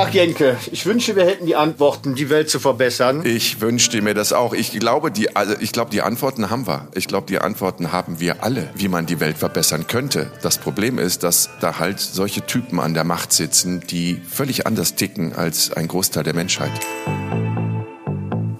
[0.00, 3.26] Ach Jenke, ich wünsche, wir hätten die Antworten, die Welt zu verbessern.
[3.26, 4.54] Ich wünschte mir das auch.
[4.54, 6.86] Ich glaube, die, also ich glaube, die Antworten haben wir.
[6.94, 10.30] Ich glaube, die Antworten haben wir alle, wie man die Welt verbessern könnte.
[10.40, 14.94] Das Problem ist, dass da halt solche Typen an der Macht sitzen, die völlig anders
[14.94, 16.70] ticken als ein Großteil der Menschheit.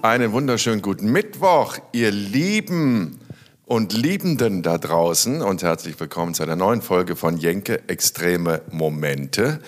[0.01, 3.17] Einen wunderschönen guten Mittwoch, ihr Lieben
[3.65, 9.61] und Liebenden da draußen und herzlich willkommen zu einer neuen Folge von Jenke Extreme Momente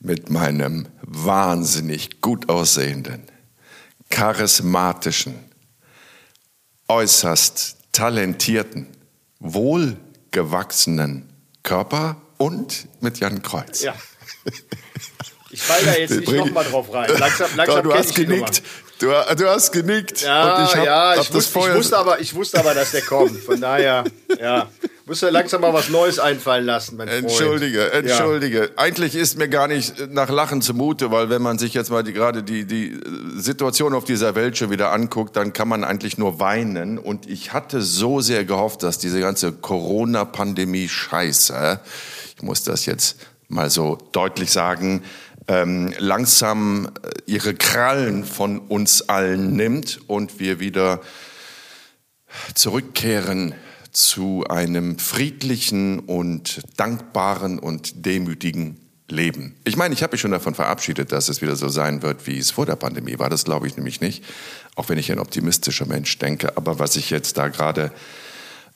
[0.00, 3.22] mit meinem wahnsinnig gut aussehenden,
[4.10, 5.34] charismatischen,
[6.88, 8.86] äußerst talentierten,
[9.40, 11.28] wohlgewachsenen
[11.62, 13.82] Körper und mit Jan Kreuz.
[13.82, 13.94] Ja.
[15.50, 17.10] Ich fall da jetzt nicht nochmal drauf rein.
[17.18, 18.62] Langsam, langsam du hast genickt.
[18.98, 20.22] Du, du, hast genickt.
[20.22, 23.38] Ja, ich hab, ja, ich, wusste, ich, wusste aber, ich wusste aber, dass der kommt.
[23.40, 24.04] Von daher,
[24.40, 24.68] ja.
[25.08, 27.22] Muss ja langsam mal was Neues einfallen lassen, mein Freund.
[27.22, 28.60] Entschuldige, entschuldige.
[28.64, 28.68] Ja.
[28.76, 32.12] Eigentlich ist mir gar nicht nach Lachen zumute, weil wenn man sich jetzt mal die,
[32.12, 33.00] gerade die, die
[33.34, 36.98] Situation auf dieser Welt schon wieder anguckt, dann kann man eigentlich nur weinen.
[36.98, 41.80] Und ich hatte so sehr gehofft, dass diese ganze Corona-Pandemie Scheiße,
[42.36, 43.16] ich muss das jetzt
[43.48, 45.02] mal so deutlich sagen,
[45.46, 51.00] ähm, langsam äh, ihre Krallen von uns allen nimmt und wir wieder
[52.54, 53.54] zurückkehren
[53.92, 59.56] zu einem friedlichen und dankbaren und demütigen Leben.
[59.64, 62.38] Ich meine, ich habe mich schon davon verabschiedet, dass es wieder so sein wird, wie
[62.38, 63.30] es vor der Pandemie war.
[63.30, 64.22] Das glaube ich nämlich nicht,
[64.76, 66.56] auch wenn ich ein optimistischer Mensch denke.
[66.56, 67.90] Aber was ich jetzt da gerade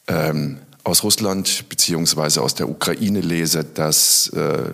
[0.08, 4.70] ähm, aus Russland beziehungsweise aus der Ukraine lese, das äh,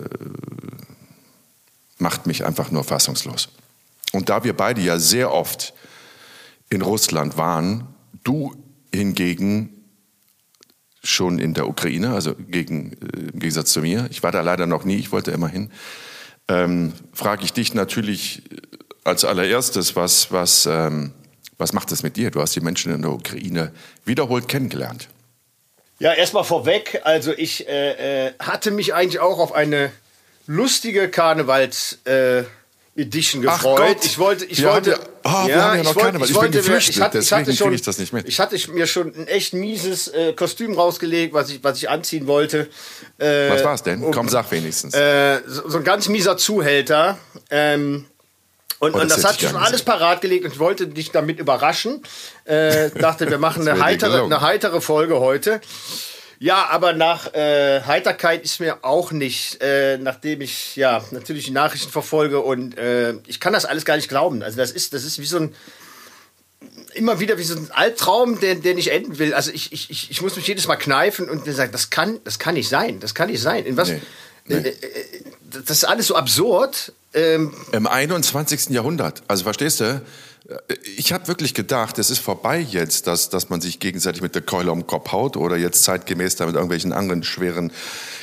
[1.97, 3.49] macht mich einfach nur fassungslos.
[4.13, 5.73] Und da wir beide ja sehr oft
[6.69, 7.87] in Russland waren,
[8.23, 8.55] du
[8.93, 9.78] hingegen
[11.03, 14.07] schon in der Ukraine, also gegen, äh, im Gegensatz zu mir.
[14.11, 15.71] Ich war da leider noch nie, ich wollte immer hin.
[16.47, 18.43] Ähm, frage ich dich natürlich
[19.03, 21.11] als allererstes, was, was, ähm,
[21.57, 22.31] was macht es mit dir?
[22.31, 23.71] Du hast die Menschen in der Ukraine
[24.05, 25.07] wiederholt kennengelernt.
[25.99, 29.91] Ja, erstmal vorweg, also ich äh, äh, hatte mich eigentlich auch auf eine
[30.47, 31.99] lustige Karnevals...
[32.05, 32.43] Äh,
[32.99, 33.97] Edition gefreut.
[34.03, 36.51] Ich wollte, ich wir wollte, ja, oh, wir haben ja noch keine, ich, ich bin
[36.51, 38.27] geflüchtet, ich hatte, deswegen kriege ich das nicht mit.
[38.27, 42.27] Ich hatte mir schon ein echt mieses äh, Kostüm rausgelegt, was ich, was ich anziehen
[42.27, 42.69] wollte.
[43.17, 44.11] Äh, was war es denn?
[44.11, 44.93] Komm, sag wenigstens.
[44.93, 47.17] Äh, so, so, ein ganz mieser Zuhälter.
[47.49, 48.05] Ähm,
[48.79, 51.39] und, oh, das, und das hat schon alles parat gelegt und ich wollte dich damit
[51.39, 52.01] überraschen.
[52.45, 55.61] Äh, dachte, wir machen eine heitere, eine heitere Folge heute.
[56.41, 61.51] Ja, aber nach äh, Heiterkeit ist mir auch nicht, äh, nachdem ich ja natürlich die
[61.51, 64.41] Nachrichten verfolge und äh, ich kann das alles gar nicht glauben.
[64.41, 65.55] Also das ist, das ist wie so ein
[66.93, 69.33] immer wieder wie so ein Albtraum, der, der nicht enden will.
[69.33, 72.55] Also ich, ich, ich muss mich jedes Mal kneifen und sagen, das kann, das kann
[72.55, 73.65] nicht sein, das kann nicht sein.
[73.65, 73.89] In was?
[73.89, 74.01] Nee,
[74.45, 74.55] nee.
[74.55, 74.75] Äh, äh,
[75.51, 76.93] das ist alles so absurd.
[77.13, 78.69] Ähm Im 21.
[78.69, 79.23] Jahrhundert.
[79.27, 80.01] Also verstehst du?
[80.97, 84.41] Ich habe wirklich gedacht, es ist vorbei jetzt, dass, dass man sich gegenseitig mit der
[84.41, 87.71] Keule um den Kopf haut oder jetzt zeitgemäß da mit irgendwelchen anderen schweren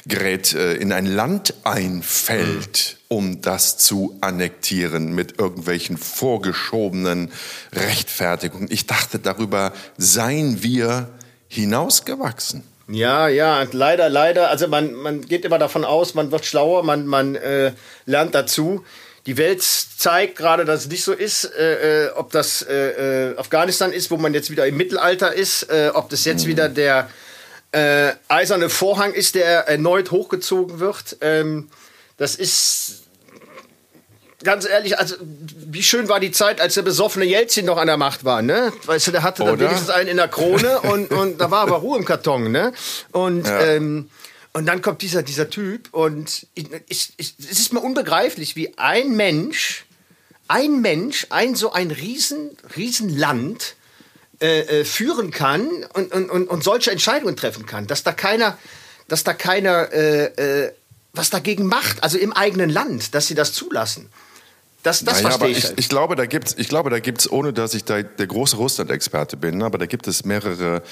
[0.07, 7.31] Gerät äh, in ein Land einfällt, um das zu annektieren mit irgendwelchen vorgeschobenen
[7.73, 8.69] Rechtfertigungen.
[8.71, 11.09] Ich dachte, darüber seien wir
[11.49, 12.65] hinausgewachsen.
[12.89, 14.51] Ja, ja, leider, leider.
[14.51, 17.73] Also man, man geht immer davon aus, man wird schlauer, man, man äh,
[18.05, 18.85] lernt dazu
[19.27, 23.37] die Welt zeigt gerade, dass es nicht so ist, äh, äh, ob das äh, äh,
[23.37, 26.49] Afghanistan ist, wo man jetzt wieder im Mittelalter ist, äh, ob das jetzt mhm.
[26.49, 27.11] wieder der
[27.73, 31.17] äh, eiserne Vorhang ist, der erneut hochgezogen wird.
[31.21, 31.69] Ähm,
[32.17, 33.03] das ist
[34.45, 37.97] ganz ehrlich, also wie schön war die Zeit, als der besoffene Jelzin noch an der
[37.97, 38.73] Macht war, ne?
[38.85, 41.77] Weißt du, der hatte dann wenigstens einen in der Krone und, und da war aber
[41.77, 42.73] Ruhe im Karton, ne?
[43.11, 43.61] Und ja.
[43.63, 44.09] ähm,
[44.57, 48.73] und dann kommt dieser, dieser Typ und ich, ich, ich, es ist mir unbegreiflich, wie
[48.79, 49.85] ein Mensch,
[50.49, 53.77] ein Mensch, ein so ein riesen, riesen Land
[54.41, 58.57] äh, äh, führen kann und, und, und, und solche Entscheidungen treffen kann, dass da keiner,
[59.09, 60.73] dass da keiner äh, äh,
[61.13, 64.09] was dagegen macht, also im eigenen Land, dass sie das zulassen.
[64.83, 65.89] Das, das naja, verstehe ich, ich, ich.
[65.91, 69.63] glaube, da gibt's, ich glaube, da gibt's, ohne dass ich da der große Russland-Experte bin,
[69.63, 70.83] aber da gibt es mehrere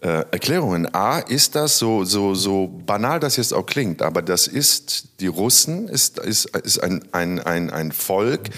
[0.00, 0.94] äh, Erklärungen.
[0.94, 5.26] A, ist das so, so, so banal das jetzt auch klingt, aber das ist, die
[5.26, 8.50] Russen ist, ist, ist ein, ein, ein, ein Volk,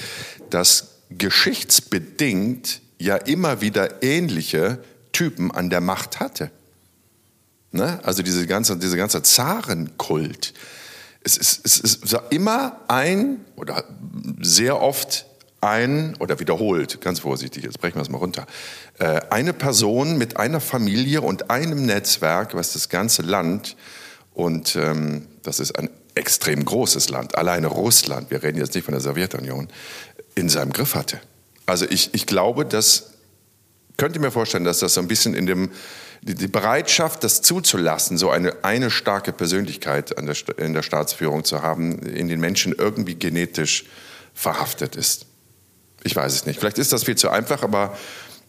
[0.50, 4.78] das geschichtsbedingt ja immer wieder ähnliche
[5.12, 6.50] Typen an der Macht hatte.
[7.70, 8.00] Ne?
[8.02, 10.54] Also diese ganze, diese ganze Zarenkult.
[11.22, 13.84] Es ist, es ist immer ein oder
[14.40, 15.26] sehr oft
[15.60, 18.46] ein, oder wiederholt, ganz vorsichtig, jetzt brechen wir es mal runter,
[18.98, 23.76] äh, eine Person mit einer Familie und einem Netzwerk, was das ganze Land,
[24.34, 28.92] und ähm, das ist ein extrem großes Land, alleine Russland, wir reden jetzt nicht von
[28.92, 29.68] der Sowjetunion,
[30.34, 31.20] in seinem Griff hatte.
[31.66, 33.10] Also ich, ich glaube, dass,
[33.96, 35.70] könnte mir vorstellen, dass das so ein bisschen in dem,
[36.22, 41.98] die, Bereitschaft, das zuzulassen, so eine, eine starke Persönlichkeit der, in der Staatsführung zu haben,
[42.00, 43.84] in den Menschen irgendwie genetisch
[44.34, 45.26] verhaftet ist.
[46.04, 46.60] Ich weiß es nicht.
[46.60, 47.96] Vielleicht ist das viel zu einfach, aber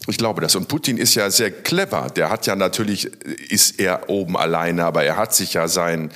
[0.08, 0.56] ich glaube das.
[0.56, 2.08] Und Putin ist ja sehr clever.
[2.16, 3.06] Der hat ja natürlich,
[3.50, 6.12] ist er oben alleine, aber er hat sich ja sein,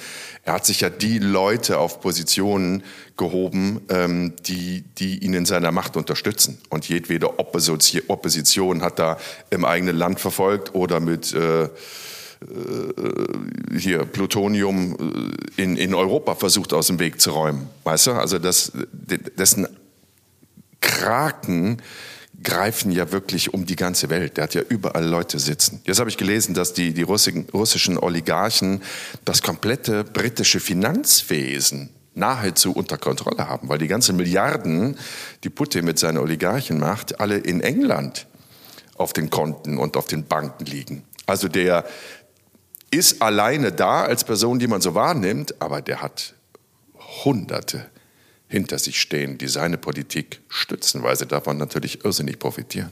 [0.45, 2.83] er hat sich ja die Leute auf Positionen
[3.18, 6.59] gehoben, ähm, die, die ihn in seiner Macht unterstützen.
[6.69, 9.18] Und jedwede Opposition hat da
[9.50, 11.69] im eigenen Land verfolgt oder mit äh, äh
[13.77, 14.97] hier Plutonium
[15.57, 17.69] äh, in, in Europa versucht aus dem Weg zu räumen.
[17.83, 18.12] Weißt du?
[18.13, 19.68] Also das, dessen
[20.83, 21.81] Kraken
[22.44, 24.38] greifen ja wirklich um die ganze Welt.
[24.38, 25.81] Der hat ja überall Leute sitzen.
[25.85, 28.81] Jetzt habe ich gelesen, dass die, die russischen, russischen Oligarchen
[29.25, 34.97] das komplette britische Finanzwesen nahezu unter Kontrolle haben, weil die ganzen Milliarden,
[35.44, 38.27] die Putin mit seinen Oligarchen macht, alle in England
[38.95, 41.03] auf den Konten und auf den Banken liegen.
[41.25, 41.86] Also der
[42.91, 46.36] ist alleine da als Person, die man so wahrnimmt, aber der hat
[47.24, 47.86] Hunderte
[48.53, 52.91] hinter sich stehen, die seine Politik stützen, weil sie davon natürlich irrsinnig profitieren.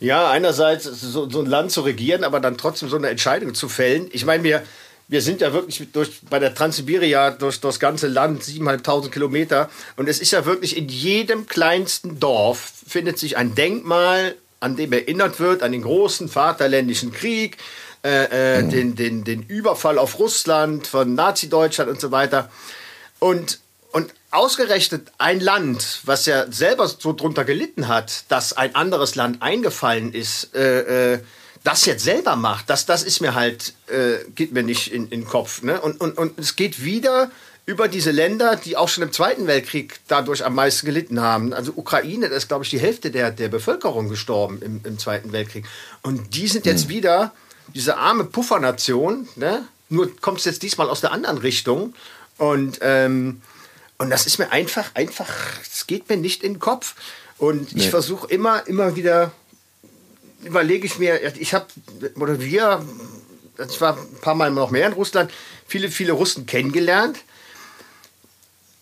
[0.00, 3.68] Ja, einerseits so, so ein Land zu regieren, aber dann trotzdem so eine Entscheidung zu
[3.68, 4.08] fällen.
[4.10, 4.64] Ich meine, wir,
[5.06, 9.70] wir sind ja wirklich durch, bei der Transsibiria durch, durch das ganze Land, 7.500 Kilometer.
[9.96, 14.92] Und es ist ja wirklich in jedem kleinsten Dorf findet sich ein Denkmal, an dem
[14.92, 17.56] erinnert wird, an den großen Vaterländischen Krieg,
[18.02, 18.70] äh, äh, mhm.
[18.70, 22.50] den, den, den Überfall auf Russland von Nazi-Deutschland und so weiter.
[23.20, 23.60] Und und
[24.30, 30.12] ausgerechnet ein Land, was ja selber so drunter gelitten hat, dass ein anderes Land eingefallen
[30.12, 31.18] ist, äh, äh,
[31.64, 35.22] das jetzt selber macht, das, das ist mir halt, äh, geht mir nicht in, in
[35.22, 35.62] den Kopf.
[35.62, 35.80] Ne?
[35.80, 37.30] Und, und, und es geht wieder
[37.66, 41.52] über diese Länder, die auch schon im Zweiten Weltkrieg dadurch am meisten gelitten haben.
[41.52, 45.32] Also Ukraine, da ist, glaube ich, die Hälfte der, der Bevölkerung gestorben im, im Zweiten
[45.32, 45.66] Weltkrieg.
[46.02, 46.90] Und die sind jetzt mhm.
[46.90, 47.32] wieder
[47.74, 49.66] diese arme Puffernation, ne?
[49.90, 51.94] nur kommt es jetzt diesmal aus der anderen Richtung.
[52.38, 53.42] Und ähm,
[53.98, 55.28] und das ist mir einfach, einfach,
[55.60, 56.94] es geht mir nicht in den Kopf.
[57.36, 57.82] Und nee.
[57.82, 59.32] ich versuche immer, immer wieder,
[60.44, 61.66] überlege ich mir, ich habe,
[62.16, 62.84] oder wir,
[63.68, 65.32] ich war ein paar Mal noch mehr in Russland,
[65.66, 67.18] viele, viele Russen kennengelernt.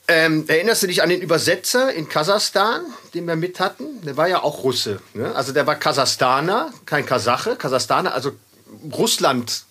[0.09, 2.83] Ähm, erinnerst du dich an den Übersetzer in Kasachstan,
[3.15, 4.03] den wir mit hatten?
[4.03, 5.01] Der war ja auch Russe.
[5.15, 5.35] Ne?
[5.35, 8.33] Also der war Kasachstaner, kein Kasache, Kasachstaner, also
[8.93, 9.65] Russland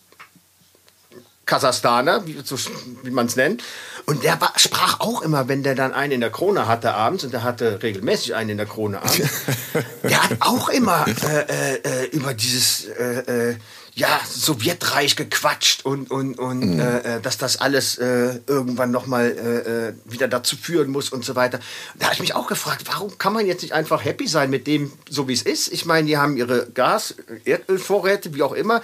[1.45, 2.57] Kasachstaner, wie, so,
[3.03, 3.63] wie man es nennt.
[4.05, 7.23] Und der war, sprach auch immer, wenn der dann einen in der Krone hatte abends,
[7.23, 9.29] und der hatte regelmäßig einen in der Krone abends,
[10.03, 13.55] der hat auch immer äh, äh, über dieses äh, äh
[13.95, 16.79] ja, Sowjetreich gequatscht und, und, und mhm.
[16.81, 21.23] äh, äh dass das alles äh, irgendwann nochmal äh, äh, wieder dazu führen muss und
[21.23, 21.61] so weiter.
[21.95, 24.67] Da habe ich mich auch gefragt, warum kann man jetzt nicht einfach happy sein mit
[24.67, 25.69] dem, so wie es ist?
[25.69, 27.15] Ich meine, die haben ihre Gas-,
[27.45, 28.81] Erdölvorräte, wie auch immer.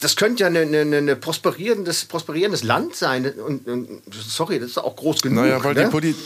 [0.00, 3.32] Das könnte ja ein eine, eine prosperierendes, prosperierendes Land sein.
[3.32, 5.44] Und, und, sorry, das ist auch groß genug.
[5.44, 5.90] Naja, weil, ne?
[6.00, 6.16] die,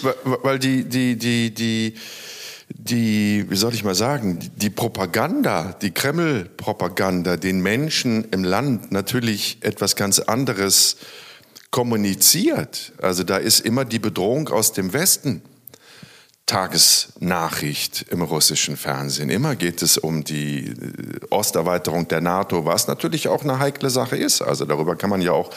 [0.42, 1.94] weil die, die, die, die
[2.68, 9.58] die, wie soll ich mal sagen, die Propaganda, die Kreml-Propaganda den Menschen im Land natürlich
[9.60, 10.96] etwas ganz anderes
[11.70, 12.92] kommuniziert.
[13.00, 15.42] Also da ist immer die Bedrohung aus dem Westen.
[16.46, 19.30] Tagesnachricht im russischen Fernsehen.
[19.30, 20.74] Immer geht es um die äh,
[21.30, 24.42] Osterweiterung der NATO, was natürlich auch eine heikle Sache ist.
[24.42, 25.50] Also darüber kann man ja auch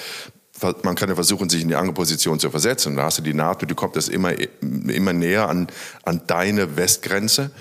[0.83, 2.95] man kann ja versuchen, sich in die andere Position zu versetzen.
[2.95, 5.67] Da hast du die NATO, die kommt das immer, immer näher an,
[6.03, 7.51] an deine Westgrenze,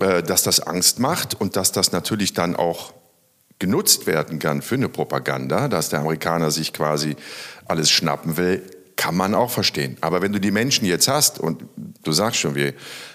[0.00, 2.92] äh, dass das Angst macht und dass das natürlich dann auch
[3.58, 7.16] genutzt werden kann für eine Propaganda, dass der Amerikaner sich quasi
[7.66, 8.62] alles schnappen will,
[8.96, 9.96] kann man auch verstehen.
[10.00, 11.64] Aber wenn du die Menschen jetzt hast, und
[12.02, 12.74] du sagst schon, wir,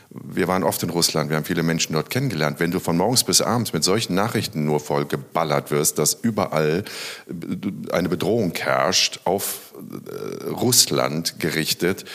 [0.09, 2.59] wir waren oft in Russland, wir haben viele Menschen dort kennengelernt.
[2.59, 6.83] Wenn du von morgens bis abends mit solchen Nachrichten nur voll geballert wirst, dass überall
[7.91, 12.05] eine Bedrohung herrscht, auf äh, Russland gerichtet,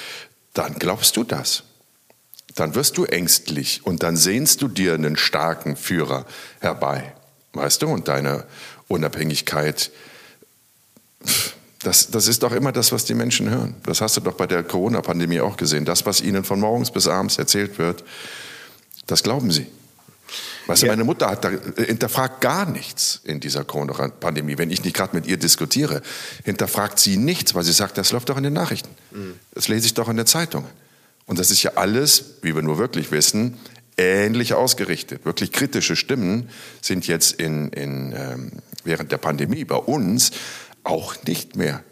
[0.52, 1.64] dann glaubst du das.
[2.54, 6.26] Dann wirst du ängstlich und dann sehnst du dir einen starken Führer
[6.60, 7.12] herbei.
[7.52, 7.88] Weißt du?
[7.88, 8.44] Und deine
[8.88, 9.90] Unabhängigkeit.
[11.84, 13.74] Das, das ist doch immer das, was die Menschen hören.
[13.84, 15.84] Das hast du doch bei der Corona-Pandemie auch gesehen.
[15.84, 18.02] Das, was ihnen von morgens bis abends erzählt wird,
[19.06, 19.66] das glauben sie.
[20.66, 20.86] Weißt ja.
[20.86, 24.56] du, meine Mutter hat da, äh, hinterfragt gar nichts in dieser Corona-Pandemie.
[24.56, 26.00] Wenn ich nicht gerade mit ihr diskutiere,
[26.42, 28.88] hinterfragt sie nichts, weil sie sagt, das läuft doch in den Nachrichten.
[29.10, 29.34] Mhm.
[29.52, 30.64] Das lese ich doch in der Zeitung.
[31.26, 33.58] Und das ist ja alles, wie wir nur wirklich wissen,
[33.98, 35.26] ähnlich ausgerichtet.
[35.26, 36.48] Wirklich kritische Stimmen
[36.80, 38.52] sind jetzt in, in, ähm,
[38.84, 40.32] während der Pandemie bei uns
[40.84, 41.82] auch nicht mehr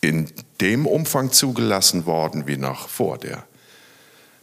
[0.00, 3.46] in dem Umfang zugelassen worden wie noch vor der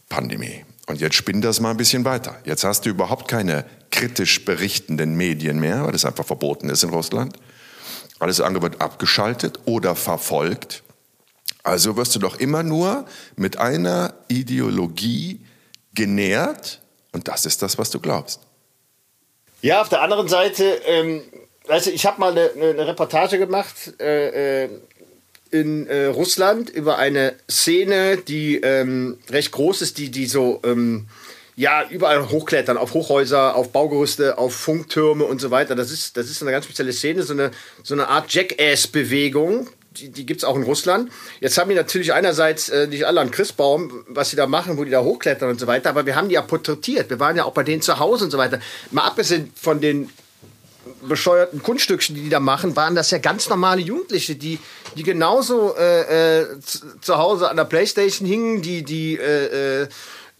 [0.08, 0.64] Pandemie.
[0.86, 2.36] Und jetzt spinn das mal ein bisschen weiter.
[2.44, 6.90] Jetzt hast du überhaupt keine kritisch berichtenden Medien mehr, weil das einfach verboten ist in
[6.90, 7.36] Russland.
[8.18, 10.82] Alles andere wird abgeschaltet oder verfolgt.
[11.62, 13.04] Also wirst du doch immer nur
[13.36, 15.40] mit einer Ideologie
[15.94, 16.80] genährt
[17.12, 18.40] und das ist das, was du glaubst.
[19.62, 21.22] Ja, auf der anderen Seite, ähm,
[21.68, 24.68] also ich habe mal eine, eine, Reportage gemacht äh, äh,
[25.50, 31.06] in äh, Russland über eine Szene, die ähm, recht groß ist, die, die so ähm,
[31.56, 35.74] ja, überall hochklettern, auf Hochhäuser, auf Baugerüste, auf Funktürme und so weiter.
[35.74, 37.50] Das ist, das ist eine ganz spezielle Szene, so eine,
[37.82, 41.10] so eine Art Jackass-Bewegung, die, die gibt es auch in Russland.
[41.40, 44.84] Jetzt haben die natürlich einerseits äh, nicht alle an Christbaum, was sie da machen, wo
[44.84, 47.10] die da hochklettern und so weiter, aber wir haben die ja porträtiert.
[47.10, 48.60] Wir waren ja auch bei denen zu Hause und so weiter.
[48.90, 50.10] Mal abgesehen von den
[51.02, 54.58] bescheuerten Kunststückchen, die die da machen, waren das ja ganz normale Jugendliche, die,
[54.96, 56.46] die genauso äh, äh,
[57.00, 59.88] zu Hause an der Playstation hingen, die, die äh, äh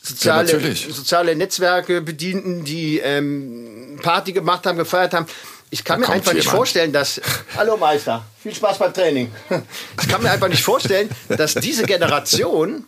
[0.02, 5.26] soziale, ja, soziale Netzwerke bedienten, die ähm, Party gemacht haben, gefeiert haben.
[5.70, 6.56] Ich kann da mir einfach nicht jemand.
[6.56, 7.20] vorstellen, dass.
[7.56, 9.30] Hallo Meister, viel Spaß beim Training.
[10.00, 12.86] Ich kann mir einfach nicht vorstellen, dass diese Generation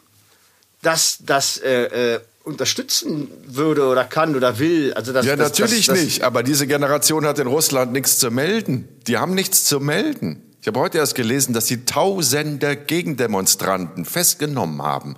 [0.81, 4.93] das, das äh, äh, unterstützen würde oder kann oder will.
[4.95, 6.23] Also das, ja, das, natürlich das, nicht.
[6.23, 8.89] Aber diese Generation hat in Russland nichts zu melden.
[9.07, 10.43] Die haben nichts zu melden.
[10.61, 15.17] Ich habe heute erst gelesen, dass sie tausende Gegendemonstranten festgenommen haben.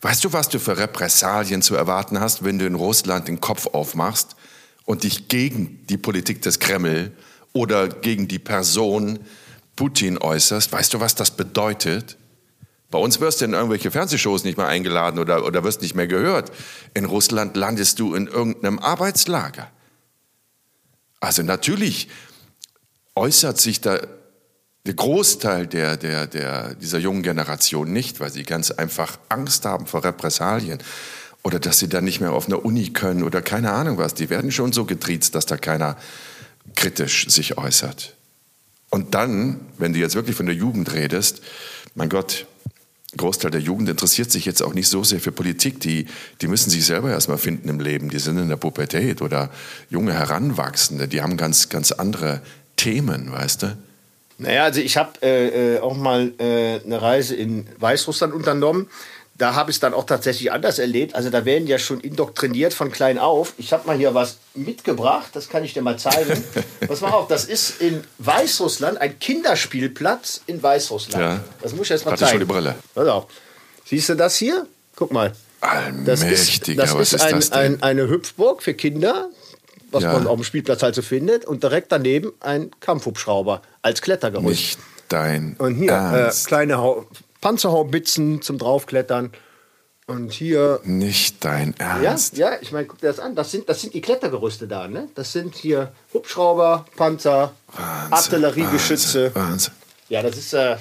[0.00, 3.66] Weißt du, was du für Repressalien zu erwarten hast, wenn du in Russland den Kopf
[3.72, 4.36] aufmachst?
[4.86, 7.12] und dich gegen die Politik des Kreml
[7.52, 9.18] oder gegen die Person
[9.74, 12.16] Putin äußerst, weißt du, was das bedeutet?
[12.90, 16.06] Bei uns wirst du in irgendwelche Fernsehshows nicht mehr eingeladen oder, oder wirst nicht mehr
[16.06, 16.52] gehört.
[16.94, 19.70] In Russland landest du in irgendeinem Arbeitslager.
[21.20, 22.08] Also natürlich
[23.14, 23.98] äußert sich da
[24.86, 29.86] der Großteil der, der, der, dieser jungen Generation nicht, weil sie ganz einfach Angst haben
[29.86, 30.78] vor Repressalien
[31.42, 34.14] oder dass sie dann nicht mehr auf einer Uni können oder keine Ahnung was.
[34.14, 35.96] Die werden schon so getriezt, dass da keiner
[36.76, 38.14] kritisch sich äußert.
[38.90, 41.42] Und dann, wenn du jetzt wirklich von der Jugend redest,
[41.94, 42.46] mein Gott,
[43.16, 45.80] Großteil der Jugend interessiert sich jetzt auch nicht so sehr für Politik.
[45.80, 46.06] Die,
[46.40, 48.10] die müssen sich selber erstmal finden im Leben.
[48.10, 49.50] Die sind in der Pubertät oder
[49.90, 51.08] junge Heranwachsende.
[51.08, 52.42] Die haben ganz, ganz andere
[52.76, 53.76] Themen, weißt du?
[54.38, 58.88] Naja, also ich habe äh, äh, auch mal äh, eine Reise in Weißrussland unternommen
[59.38, 61.14] da habe ich es dann auch tatsächlich anders erlebt.
[61.14, 63.52] Also da werden ja schon indoktriniert von klein auf.
[63.58, 66.42] Ich habe mal hier was mitgebracht, das kann ich dir mal zeigen.
[66.86, 71.22] Pass mal auf, das ist in Weißrussland, ein Kinderspielplatz in Weißrussland.
[71.22, 71.44] Ja.
[71.62, 72.38] Das muss ich jetzt mal Hatte zeigen.
[72.38, 72.74] schon die Brille.
[72.94, 73.26] Pass auf.
[73.84, 74.66] Siehst du das hier?
[74.94, 75.32] Guck mal.
[76.04, 79.30] Das ist, das ist, ist ein, das ein, eine Hüpfburg für Kinder,
[79.90, 80.12] was ja.
[80.12, 81.44] man auf dem Spielplatz halt so findet.
[81.44, 84.46] Und direkt daneben ein Kampfhubschrauber als Klettergerüst.
[84.46, 84.78] Nicht
[85.08, 86.78] dein Und hier äh, kleine
[87.46, 89.30] Panzerhaubitzen zum draufklettern.
[90.08, 90.80] Und hier.
[90.82, 92.36] Nicht dein Ernst.
[92.36, 93.36] Ja, ja ich meine, guck dir das an.
[93.36, 95.08] Das sind, das sind die Klettergerüste da, ne?
[95.14, 99.32] Das sind hier Hubschrauber, Panzer, Wahnsinn, Artilleriegeschütze.
[99.32, 99.72] Wahnsinn, Wahnsinn.
[100.08, 100.54] Ja, das ist.
[100.54, 100.76] Äh,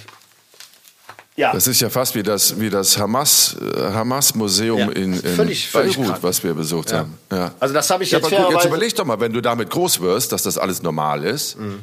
[1.36, 1.53] ja.
[1.53, 5.36] Das ist ja fast wie das, wie das Hamas, äh, Hamas Museum ja, in, in
[5.36, 7.00] völlig, völlig Beirut, was wir besucht ja.
[7.00, 7.15] haben.
[7.31, 7.53] Ja.
[7.60, 8.31] Also das habe ich jetzt.
[8.31, 10.81] Ja, aber guck, jetzt überleg doch mal, wenn du damit groß wirst, dass das alles
[10.81, 11.60] normal ist.
[11.60, 11.81] Mhm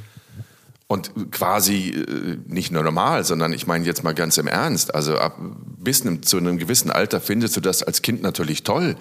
[0.92, 5.16] und quasi äh, nicht nur normal, sondern ich meine jetzt mal ganz im Ernst, also
[5.16, 5.38] ab
[5.78, 8.96] bis zu einem gewissen Alter findest du das als Kind natürlich toll.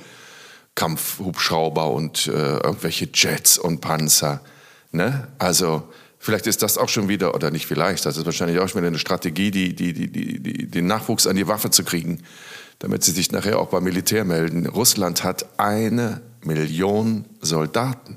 [0.76, 4.40] Kampfhubschrauber und äh, irgendwelche Jets und Panzer.
[4.94, 5.28] Ne?
[5.38, 5.84] Also
[6.18, 8.88] vielleicht ist das auch schon wieder, oder nicht vielleicht, das ist wahrscheinlich auch schon wieder
[8.88, 12.24] eine Strategie, die, die, die, die, den Nachwuchs an die Waffe zu kriegen,
[12.80, 14.66] damit sie sich nachher auch beim Militär melden.
[14.66, 18.16] Russland hat eine Million Soldaten.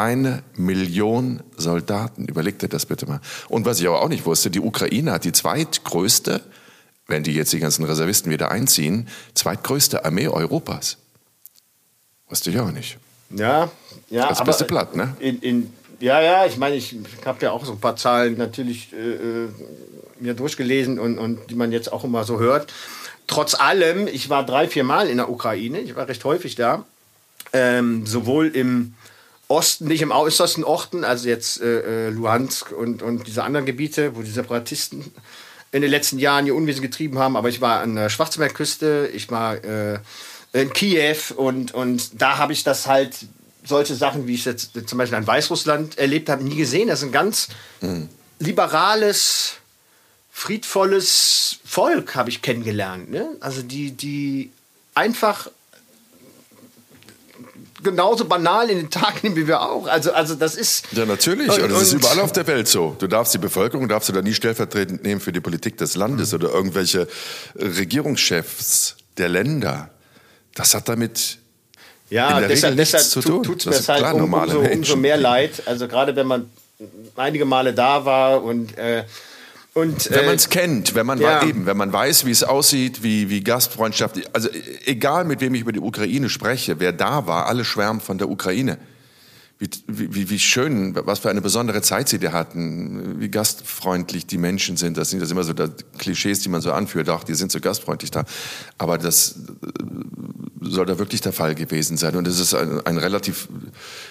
[0.00, 2.24] Eine Million Soldaten.
[2.24, 3.20] Überleg dir das bitte mal.
[3.50, 6.40] Und was ich aber auch nicht wusste, die Ukraine hat die zweitgrößte,
[7.06, 10.96] wenn die jetzt die ganzen Reservisten wieder einziehen, zweitgrößte Armee Europas.
[12.30, 12.96] Wusste ich auch nicht.
[13.28, 13.70] Ja,
[14.08, 14.30] ja.
[14.30, 15.14] Das beste Blatt, ne?
[15.18, 18.94] In, in, ja, ja, ich meine, ich habe ja auch so ein paar Zahlen natürlich
[18.94, 19.48] äh, äh,
[20.18, 22.72] mir durchgelesen und, und die man jetzt auch immer so hört.
[23.26, 26.86] Trotz allem, ich war drei, vier Mal in der Ukraine, ich war recht häufig da,
[27.52, 28.94] ähm, sowohl im
[29.50, 34.14] Osten, nicht im äußersten Osten, also jetzt äh, äh, Luhansk und, und diese anderen Gebiete,
[34.14, 35.12] wo die Separatisten
[35.72, 37.36] in den letzten Jahren ihr Unwesen getrieben haben.
[37.36, 39.98] Aber ich war an der Schwarzmeerküste, ich war äh,
[40.52, 43.16] in Kiew und, und da habe ich das halt,
[43.64, 46.88] solche Sachen, wie ich jetzt zum Beispiel in Weißrussland erlebt habe, nie gesehen.
[46.88, 47.48] Das ist ein ganz
[47.80, 48.08] mhm.
[48.38, 49.54] liberales,
[50.30, 53.10] friedvolles Volk, habe ich kennengelernt.
[53.10, 53.36] Ne?
[53.40, 54.50] Also die, die
[54.94, 55.50] einfach
[57.82, 59.86] genauso banal in den Tag nehmen wie wir auch.
[59.86, 60.86] Also, also das ist.
[60.92, 61.48] Ja, natürlich.
[61.48, 62.96] Und, und das ist überall auf der Welt so.
[62.98, 66.32] Du darfst die Bevölkerung, darfst du da nie stellvertretend nehmen für die Politik des Landes
[66.32, 66.38] mhm.
[66.38, 67.08] oder irgendwelche
[67.56, 69.90] Regierungschefs der Länder.
[70.54, 71.38] Das hat damit
[72.10, 75.62] ja, deshalb, deshalb tut es mir halt um, umso, umso, mehr leid.
[75.66, 76.50] Also gerade wenn man
[77.14, 79.04] einige Male da war und äh,
[79.72, 81.44] und, wenn man es kennt, wenn man ja.
[81.44, 84.48] eben, wenn man weiß, wie es aussieht, wie, wie Gastfreundschaft, also
[84.84, 88.28] egal mit wem ich über die Ukraine spreche, wer da war, alle schwärmen von der
[88.28, 88.78] Ukraine.
[89.58, 94.38] Wie, wie, wie schön, was für eine besondere Zeit sie da hatten, wie gastfreundlich die
[94.38, 94.96] Menschen sind.
[94.96, 97.10] Das sind das immer so die Klischees, die man so anführt.
[97.10, 98.24] Ach, die sind so gastfreundlich da.
[98.78, 102.16] Aber das äh, soll da wirklich der Fall gewesen sein.
[102.16, 103.48] Und es ist ein, ein relativ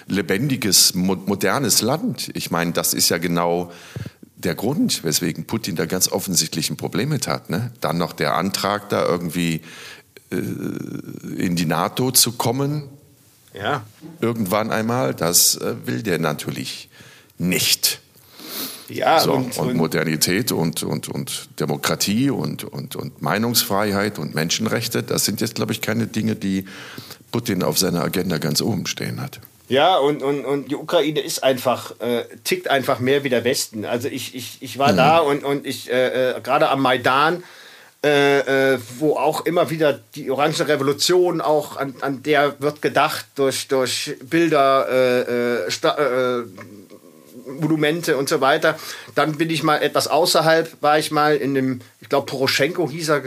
[0.06, 2.30] lebendiges, modernes Land.
[2.34, 3.72] Ich meine, das ist ja genau
[4.40, 7.50] der Grund, weswegen Putin da ganz offensichtlich ein Problem mit hat.
[7.50, 7.72] Ne?
[7.80, 9.62] Dann noch der Antrag, da irgendwie
[10.30, 12.84] äh, in die NATO zu kommen.
[13.54, 13.82] Ja.
[14.20, 16.88] Irgendwann einmal, das äh, will der natürlich
[17.38, 18.00] nicht.
[18.88, 25.04] Ja, so, und, und, Modernität und, und, und Demokratie und, und, und Meinungsfreiheit und Menschenrechte,
[25.04, 26.64] das sind jetzt, glaube ich, keine Dinge, die
[27.30, 29.40] Putin auf seiner Agenda ganz oben stehen hat.
[29.70, 33.84] Ja, und, und, und die Ukraine ist einfach, äh, tickt einfach mehr wie der Westen.
[33.84, 34.96] Also ich, ich, ich war mhm.
[34.96, 37.44] da und, und ich, äh, äh, gerade am Maidan,
[38.02, 43.26] äh, äh, wo auch immer wieder die Orange Revolution auch an, an der wird gedacht
[43.36, 46.42] durch, durch Bilder, äh,
[47.46, 48.76] Monumente und so weiter.
[49.14, 53.10] Dann bin ich mal etwas außerhalb, war ich mal in dem, ich glaube Poroschenko hieß
[53.10, 53.22] er,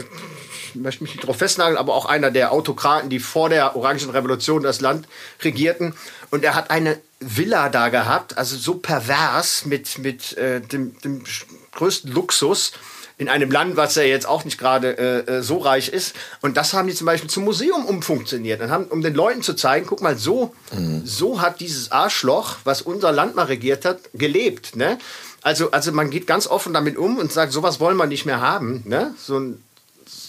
[0.74, 4.62] möchte mich nicht darauf festnageln, aber auch einer der Autokraten, die vor der Orangen Revolution
[4.62, 5.06] das Land
[5.42, 5.94] regierten.
[6.30, 11.24] Und er hat eine Villa da gehabt, also so pervers mit, mit äh, dem, dem
[11.72, 12.72] größten Luxus
[13.16, 16.14] in einem Land, was ja jetzt auch nicht gerade äh, äh, so reich ist.
[16.40, 19.54] Und das haben die zum Beispiel zum Museum umfunktioniert und haben, um den Leuten zu
[19.54, 21.02] zeigen, guck mal, so, mhm.
[21.04, 24.74] so hat dieses Arschloch, was unser Land mal regiert hat, gelebt.
[24.74, 24.98] Ne?
[25.42, 28.40] Also, also man geht ganz offen damit um und sagt, sowas wollen wir nicht mehr
[28.40, 28.82] haben.
[28.84, 29.14] Ne?
[29.16, 29.62] So ein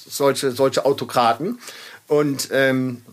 [0.07, 1.59] solche, solche Autokraten.
[2.07, 3.03] Und ähm,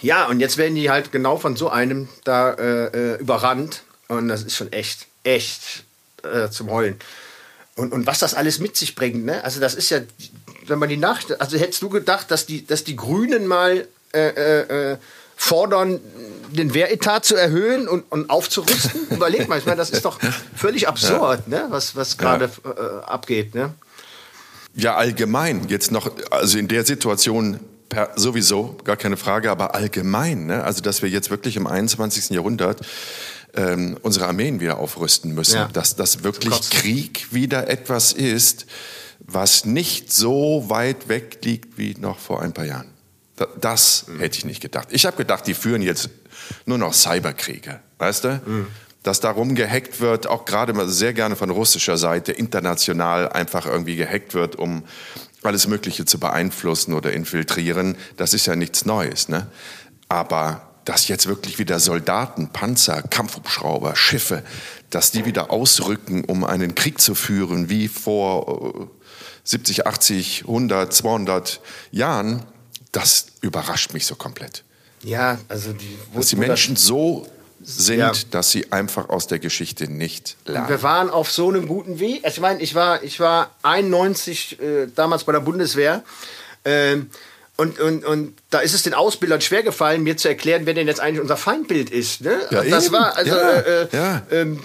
[0.00, 3.82] ja, und jetzt werden die halt genau von so einem da äh, äh, überrannt.
[4.08, 5.84] Und das ist schon echt, echt
[6.22, 6.98] äh, zum Heulen.
[7.76, 9.42] Und, und was das alles mit sich bringt, ne?
[9.44, 10.00] Also das ist ja,
[10.66, 14.28] wenn man die Nacht, also hättest du gedacht, dass die, dass die Grünen mal äh,
[14.28, 14.96] äh, äh
[15.34, 15.98] fordern,
[16.52, 19.08] den Wehretat zu erhöhen und, und aufzurüsten?
[19.10, 20.20] Überleg mal, ich meine, das ist doch
[20.54, 21.62] völlig absurd, ja.
[21.62, 21.66] ne?
[21.70, 22.70] was, was gerade ja.
[22.70, 23.52] äh, abgeht.
[23.52, 23.74] Ne?
[24.74, 25.68] Ja, allgemein.
[25.68, 30.46] Jetzt noch, also in der Situation per, sowieso, gar keine Frage, aber allgemein.
[30.46, 30.64] Ne?
[30.64, 32.30] Also, dass wir jetzt wirklich im 21.
[32.30, 32.80] Jahrhundert
[33.54, 35.56] ähm, unsere Armeen wieder aufrüsten müssen.
[35.56, 35.68] Ja.
[35.72, 38.66] Dass das wirklich Krieg wieder etwas ist,
[39.20, 42.88] was nicht so weit weg liegt wie noch vor ein paar Jahren.
[43.60, 44.20] Das mhm.
[44.20, 44.88] hätte ich nicht gedacht.
[44.90, 46.08] Ich habe gedacht, die führen jetzt
[46.64, 48.40] nur noch Cyberkriege, weißt du?
[48.46, 48.66] Mhm
[49.02, 54.34] dass darum gehackt wird, auch gerade sehr gerne von russischer Seite, international einfach irgendwie gehackt
[54.34, 54.84] wird, um
[55.42, 59.28] alles Mögliche zu beeinflussen oder infiltrieren, das ist ja nichts Neues.
[59.28, 59.48] Ne?
[60.08, 64.42] Aber dass jetzt wirklich wieder Soldaten, Panzer, Kampfhubschrauber, Schiffe,
[64.90, 68.90] dass die wieder ausrücken, um einen Krieg zu führen, wie vor
[69.44, 71.60] 70, 80, 100, 200
[71.90, 72.42] Jahren,
[72.92, 74.64] das überrascht mich so komplett.
[75.02, 77.26] Ja, also die, dass die Menschen so
[77.62, 78.12] sind, ja.
[78.30, 80.68] dass sie einfach aus der Geschichte nicht lernen.
[80.68, 82.24] wir waren auf so einem guten Weg.
[82.24, 86.02] Also ich meine, ich war, ich war 91 äh, damals bei der Bundeswehr.
[86.64, 87.10] Ähm,
[87.56, 90.86] und, und, und da ist es den Ausbildern schwer gefallen, mir zu erklären, wer denn
[90.86, 92.22] jetzt eigentlich unser Feindbild ist.
[92.22, 92.40] Ne?
[92.50, 92.94] Ja, das eben.
[92.94, 94.22] war, also, ja, äh, äh ja.
[94.30, 94.60] Ähm,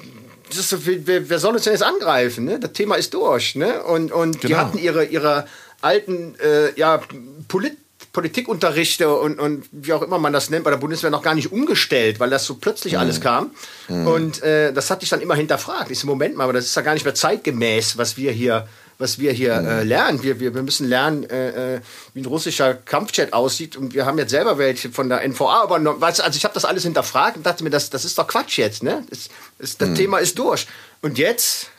[0.56, 2.46] das wer, wer, soll uns denn jetzt angreifen?
[2.46, 2.60] Ne?
[2.60, 3.56] Das Thema ist durch.
[3.56, 3.84] Ne?
[3.84, 4.48] Und, und genau.
[4.48, 5.46] die hatten ihre, ihre
[5.82, 7.02] alten äh, ja,
[7.48, 7.78] Polit
[8.18, 11.52] Politikunterrichte und, und wie auch immer man das nennt, bei der Bundeswehr noch gar nicht
[11.52, 13.00] umgestellt, weil das so plötzlich mhm.
[13.00, 13.52] alles kam.
[13.90, 14.08] Mhm.
[14.08, 15.92] Und äh, das hatte ich dann immer hinterfragt.
[15.92, 18.68] Ich so, Moment mal, aber das ist ja gar nicht mehr zeitgemäß, was wir hier
[18.98, 19.68] was wir hier mhm.
[19.68, 20.24] äh, lernen.
[20.24, 21.82] Wir, wir, wir müssen lernen, äh, äh
[22.16, 23.76] wie ein russischer Kampfjet aussieht.
[23.76, 25.62] Und wir haben jetzt selber welche von der NVA.
[25.62, 28.18] Aber noch, weißt, also ich habe das alles hinterfragt und dachte mir, das, das ist
[28.18, 28.82] doch Quatsch jetzt.
[28.82, 29.04] Ne?
[29.12, 29.96] Das, das, das mhm.
[29.96, 30.66] Thema ist durch.
[31.04, 31.70] Und jetzt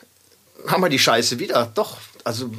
[0.67, 1.69] haben wir die Scheiße wieder.
[1.75, 2.49] Doch, also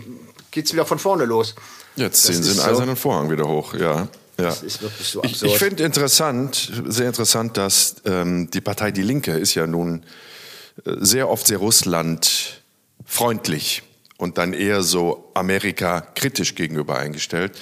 [0.51, 1.55] geht es wieder von vorne los.
[1.97, 4.09] Jetzt ziehen sie den eisernen Vorhang wieder hoch, ja.
[4.39, 4.53] Ja.
[4.53, 5.23] So.
[5.23, 10.03] Ich, ich finde interessant, sehr interessant, dass ähm, die Partei Die Linke ist ja nun
[10.85, 13.83] äh, sehr oft sehr russlandfreundlich
[14.17, 17.53] und dann eher so Amerika kritisch gegenüber eingestellt,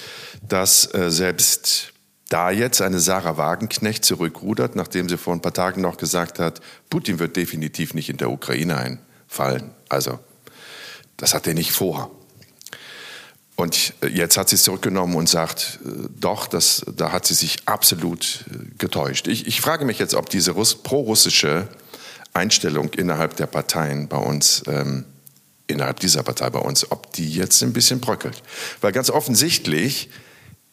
[0.47, 1.91] dass äh, selbst
[2.29, 6.61] da jetzt eine Sarah Wagenknecht zurückrudert, nachdem sie vor ein paar Tagen noch gesagt hat,
[6.89, 9.71] Putin wird definitiv nicht in der Ukraine einfallen.
[9.89, 10.19] Also,
[11.17, 12.11] das hat er nicht vor.
[13.59, 17.67] Und jetzt hat sie es zurückgenommen und sagt, äh, doch, das, da hat sie sich
[17.67, 19.27] absolut äh, getäuscht.
[19.27, 21.67] Ich, ich frage mich jetzt, ob diese pro-russische
[22.31, 25.03] Einstellung innerhalb der Parteien bei uns, ähm,
[25.67, 28.41] innerhalb dieser Partei bei uns, ob die jetzt ein bisschen bröckelt.
[28.79, 30.09] Weil ganz offensichtlich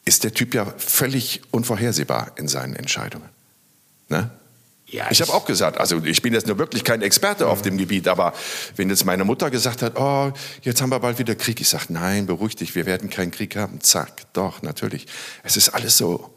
[0.04, 3.28] ist der Typ ja völlig unvorhersehbar in seinen Entscheidungen.
[4.08, 4.30] Ne?
[4.88, 7.76] Ja, ich habe auch gesagt, also ich bin jetzt nur wirklich kein Experte auf dem
[7.76, 8.32] Gebiet, aber
[8.76, 11.86] wenn jetzt meine Mutter gesagt hat, oh, jetzt haben wir bald wieder Krieg, ich sage,
[11.88, 13.80] nein, beruhig dich, wir werden keinen Krieg haben.
[13.80, 15.06] Zack, doch, natürlich.
[15.42, 16.32] Es ist alles so,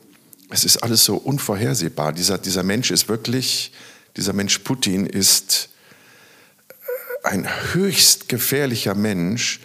[0.49, 2.11] es ist alles so unvorhersehbar.
[2.11, 3.71] Dieser, dieser Mensch ist wirklich,
[4.17, 5.69] dieser Mensch Putin ist
[7.21, 9.59] ein höchst gefährlicher Mensch,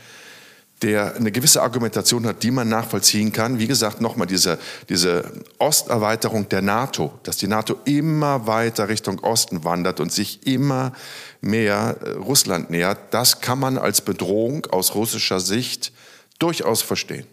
[0.82, 3.58] der eine gewisse Argumentation hat, die man nachvollziehen kann.
[3.58, 4.58] Wie gesagt, nochmal diese,
[4.88, 5.24] diese
[5.58, 10.92] Osterweiterung der NATO, dass die NATO immer weiter Richtung Osten wandert und sich immer
[11.40, 15.92] mehr äh, Russland nähert, das kann man als Bedrohung aus russischer Sicht
[16.38, 17.26] durchaus verstehen.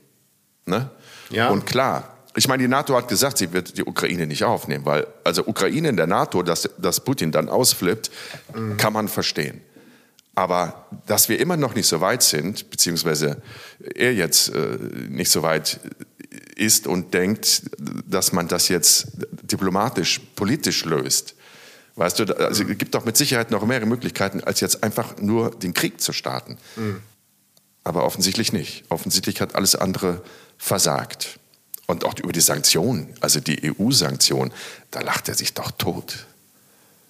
[0.65, 0.89] Ne?
[1.29, 1.49] Ja.
[1.49, 5.07] Und klar, ich meine, die NATO hat gesagt, sie wird die Ukraine nicht aufnehmen, weil
[5.23, 8.11] also Ukraine in der NATO, dass, dass Putin dann ausflippt,
[8.55, 8.77] mhm.
[8.77, 9.61] kann man verstehen.
[10.33, 13.41] Aber dass wir immer noch nicht so weit sind, beziehungsweise
[13.95, 14.77] er jetzt äh,
[15.09, 15.79] nicht so weit
[16.55, 19.07] ist und denkt, dass man das jetzt
[19.41, 21.35] diplomatisch, politisch löst.
[21.95, 25.51] Weißt du, also es gibt doch mit Sicherheit noch mehrere Möglichkeiten, als jetzt einfach nur
[25.51, 26.57] den Krieg zu starten.
[26.75, 27.01] Mhm.
[27.83, 28.85] Aber offensichtlich nicht.
[28.89, 30.23] Offensichtlich hat alles andere
[30.57, 31.39] versagt.
[31.87, 34.53] Und auch über die Sanktionen, also die EU-Sanktionen,
[34.91, 36.25] da lacht er sich doch tot.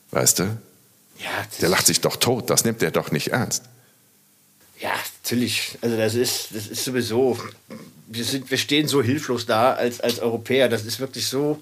[0.10, 0.58] Weißt du?
[1.24, 1.30] Ja,
[1.62, 3.64] der lacht sich doch tot, das nimmt er doch nicht ernst.
[4.80, 5.78] Ja, natürlich.
[5.82, 7.38] Also das ist, das ist sowieso,
[8.08, 10.70] wir, sind, wir stehen so hilflos da als, als Europäer.
[10.70, 11.62] Das ist wirklich so.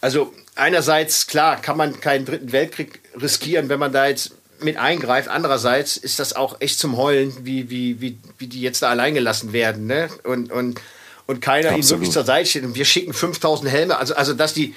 [0.00, 5.28] Also einerseits, klar, kann man keinen dritten Weltkrieg riskieren, wenn man da jetzt mit eingreift.
[5.28, 9.14] Andererseits ist das auch echt zum Heulen, wie, wie, wie, wie die jetzt da allein
[9.14, 9.86] gelassen werden.
[9.86, 10.10] Ne?
[10.24, 10.80] Und, und,
[11.26, 11.84] und keiner Absolut.
[11.84, 12.64] ihnen wirklich zur Seite steht.
[12.64, 13.96] Und wir schicken 5000 Helme.
[13.96, 14.74] Also, also dass die,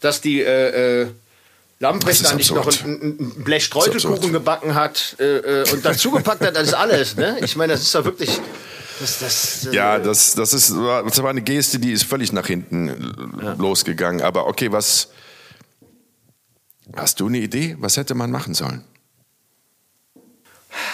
[0.00, 1.08] dass die äh, äh
[1.80, 6.56] Lamprecht da nicht noch ein, ein Blech Streutelkuchen gebacken hat äh, äh, und dazugepackt hat,
[6.56, 7.16] das ist alles.
[7.16, 7.38] Ne?
[7.40, 8.40] Ich meine, das ist doch wirklich.
[8.98, 12.48] Das, das, äh, ja, das, das, ist, das war eine Geste, die ist völlig nach
[12.48, 13.52] hinten ja.
[13.52, 14.22] losgegangen.
[14.22, 15.10] Aber okay, was.
[16.96, 17.76] Hast du eine Idee?
[17.78, 18.82] Was hätte man machen sollen?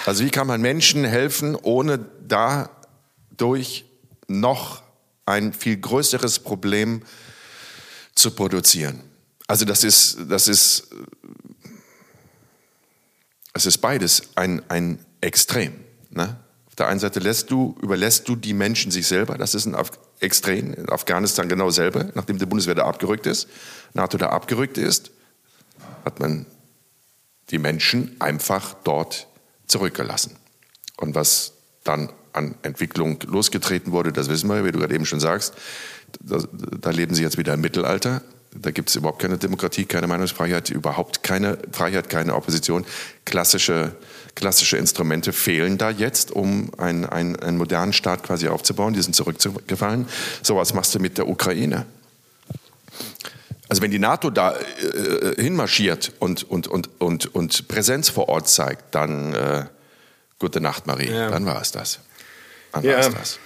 [0.04, 3.86] Also, wie kann man Menschen helfen, ohne dadurch
[4.26, 4.82] noch
[5.24, 7.02] ein viel größeres Problem
[8.14, 9.00] zu produzieren?
[9.46, 10.88] Also das ist, das ist,
[13.52, 15.74] es ist beides ein, ein Extrem.
[16.10, 16.36] Ne?
[16.66, 19.38] Auf der einen Seite lässt du, überlässt du die Menschen sich selber.
[19.38, 19.76] Das ist ein
[20.20, 20.74] Extrem.
[20.74, 22.10] In Afghanistan genau selber.
[22.14, 23.48] Nachdem die Bundeswehr da abgerückt ist,
[23.92, 25.10] NATO da abgerückt ist,
[26.04, 26.46] hat man
[27.50, 29.28] die Menschen einfach dort
[29.66, 30.36] zurückgelassen.
[30.96, 31.52] Und was
[31.84, 35.54] dann an Entwicklung losgetreten wurde, das wissen wir, wie du gerade eben schon sagst.
[36.20, 36.38] Da,
[36.80, 38.22] da leben sie jetzt wieder im Mittelalter.
[38.54, 42.84] Da gibt es überhaupt keine Demokratie, keine Meinungsfreiheit, überhaupt keine Freiheit, keine Opposition.
[43.24, 43.92] Klassische,
[44.36, 48.94] klassische Instrumente fehlen da jetzt, um einen, einen, einen modernen Staat quasi aufzubauen.
[48.94, 50.06] Die sind zurückgefallen.
[50.42, 51.86] So was machst du mit der Ukraine.
[53.68, 58.28] Also wenn die NATO da äh, äh, hinmarschiert und, und, und, und, und Präsenz vor
[58.28, 59.64] Ort zeigt, dann äh,
[60.38, 61.10] gute Nacht, Marie.
[61.10, 61.30] Ja.
[61.30, 61.98] Dann war es das.
[62.72, 62.92] Dann ja.
[62.92, 63.38] war es das.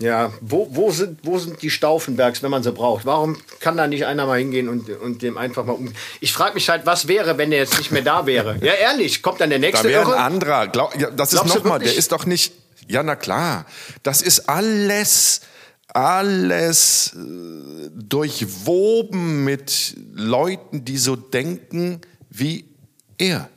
[0.00, 3.06] Ja, wo, wo, sind, wo sind die Staufenbergs, wenn man sie braucht?
[3.06, 5.92] Warum kann da nicht einer mal hingehen und, und dem einfach mal um.
[6.20, 8.56] Ich frage mich halt, was wäre, wenn der jetzt nicht mehr da wäre?
[8.60, 9.86] Ja, ehrlich, kommt dann der nächste?
[9.86, 10.66] Da wäre ein anderer.
[10.66, 12.52] Glaub, ja, das ist nochmal, der ist doch nicht.
[12.88, 13.66] Ja, na klar.
[14.02, 15.42] Das ist alles,
[15.88, 22.68] alles äh, durchwoben mit Leuten, die so denken wie
[23.16, 23.48] er,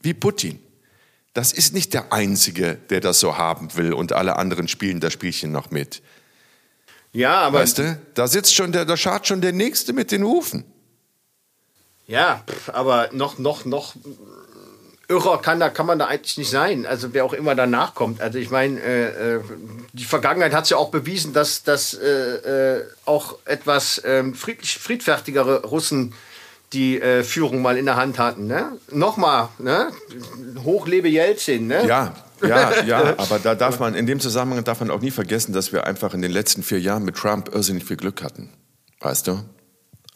[0.00, 0.58] wie Putin.
[1.36, 5.12] Das ist nicht der Einzige, der das so haben will und alle anderen spielen das
[5.12, 6.00] Spielchen noch mit.
[7.12, 7.58] Ja, aber.
[7.58, 10.64] Weißt du, da sitzt schon der, da schart schon der Nächste mit den Hufen.
[12.06, 13.96] Ja, aber noch, noch, noch
[15.08, 16.86] irrer kann, da, kann man da eigentlich nicht sein.
[16.86, 18.22] Also wer auch immer danach kommt.
[18.22, 19.40] Also ich meine, äh, äh
[19.92, 25.66] die Vergangenheit hat ja auch bewiesen, dass, dass äh, äh auch etwas ähm, friedlich, friedfertigere
[25.66, 26.14] Russen
[26.72, 28.46] die äh, Führung mal in der Hand hatten.
[28.46, 28.78] Ne?
[28.90, 29.90] Nochmal, ne?
[30.64, 31.66] hochlebe Jelzin.
[31.66, 31.86] Ne?
[31.86, 35.52] Ja, ja, ja, aber da darf man, in dem Zusammenhang darf man auch nie vergessen,
[35.52, 38.50] dass wir einfach in den letzten vier Jahren mit Trump irrsinnig viel Glück hatten.
[39.00, 39.42] Weißt du?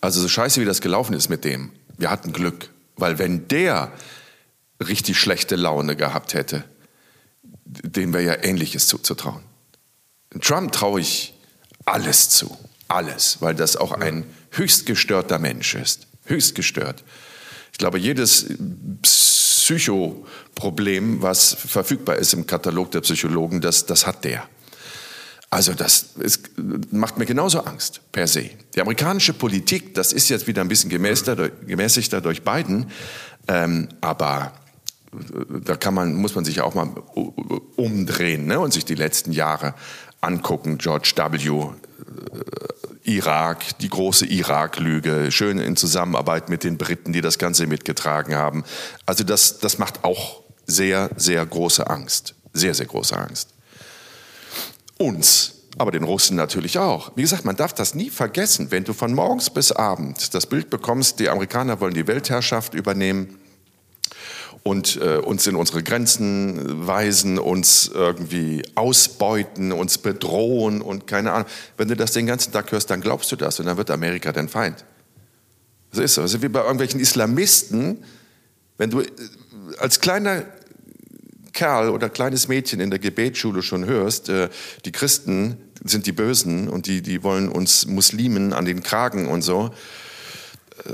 [0.01, 2.71] Also so scheiße, wie das gelaufen ist mit dem, wir hatten Glück.
[2.97, 3.93] Weil wenn der
[4.81, 6.65] richtig schlechte Laune gehabt hätte,
[7.65, 9.43] dem wäre ja Ähnliches zuzutrauen.
[10.41, 11.35] Trump traue ich
[11.85, 12.57] alles zu.
[12.89, 17.05] Alles, weil das auch ein höchst gestörter Mensch ist höchst gestört.
[17.73, 18.47] Ich glaube, jedes
[19.03, 24.49] Psychoproblem, was verfügbar ist im Katalog der Psychologen, das, das hat der.
[25.51, 26.51] Also das ist,
[26.93, 28.51] macht mir genauso Angst per se.
[28.75, 32.87] Die amerikanische Politik, das ist jetzt wieder ein bisschen gemäßigter, gemäßigter durch Biden,
[33.49, 34.53] ähm, aber
[35.13, 35.17] äh,
[35.65, 36.89] da kann man, muss man sich auch mal
[37.75, 39.75] umdrehen ne, und sich die letzten Jahre
[40.21, 40.79] angucken.
[40.79, 41.71] George W.
[43.05, 48.65] Irak, die große Irak-Lüge, schön in Zusammenarbeit mit den Briten, die das Ganze mitgetragen haben.
[49.07, 52.35] Also das, das macht auch sehr, sehr große Angst.
[52.53, 53.49] Sehr, sehr große Angst
[55.01, 57.13] uns, aber den Russen natürlich auch.
[57.17, 60.69] Wie gesagt, man darf das nie vergessen, wenn du von morgens bis abends das Bild
[60.69, 63.40] bekommst, die Amerikaner wollen die Weltherrschaft übernehmen
[64.63, 71.49] und äh, uns in unsere Grenzen weisen, uns irgendwie ausbeuten, uns bedrohen und keine Ahnung.
[71.77, 74.33] Wenn du das den ganzen Tag hörst, dann glaubst du das und dann wird Amerika
[74.33, 74.85] dein Feind.
[75.91, 76.23] Das ist so.
[76.23, 78.05] Also wie bei irgendwelchen Islamisten,
[78.77, 79.07] wenn du äh,
[79.79, 80.45] als kleiner
[81.53, 84.51] Kerl oder kleines Mädchen in der Gebetsschule schon hörst, äh,
[84.85, 89.43] die Christen sind die Bösen und die, die wollen uns Muslimen an den Kragen und
[89.43, 89.71] so,
[90.85, 90.93] äh,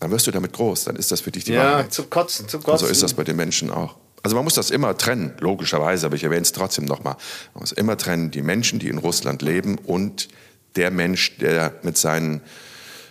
[0.00, 1.84] dann wirst du damit groß, dann ist das für dich die ja, Wahrheit.
[1.86, 2.72] Ja, zum Kotzen, zum Kotzen.
[2.72, 3.96] Und so ist das bei den Menschen auch.
[4.22, 7.16] Also man muss das immer trennen, logischerweise, aber ich erwähne es trotzdem nochmal.
[7.54, 10.28] Man muss immer trennen, die Menschen, die in Russland leben und
[10.76, 12.42] der Mensch, der mit seinen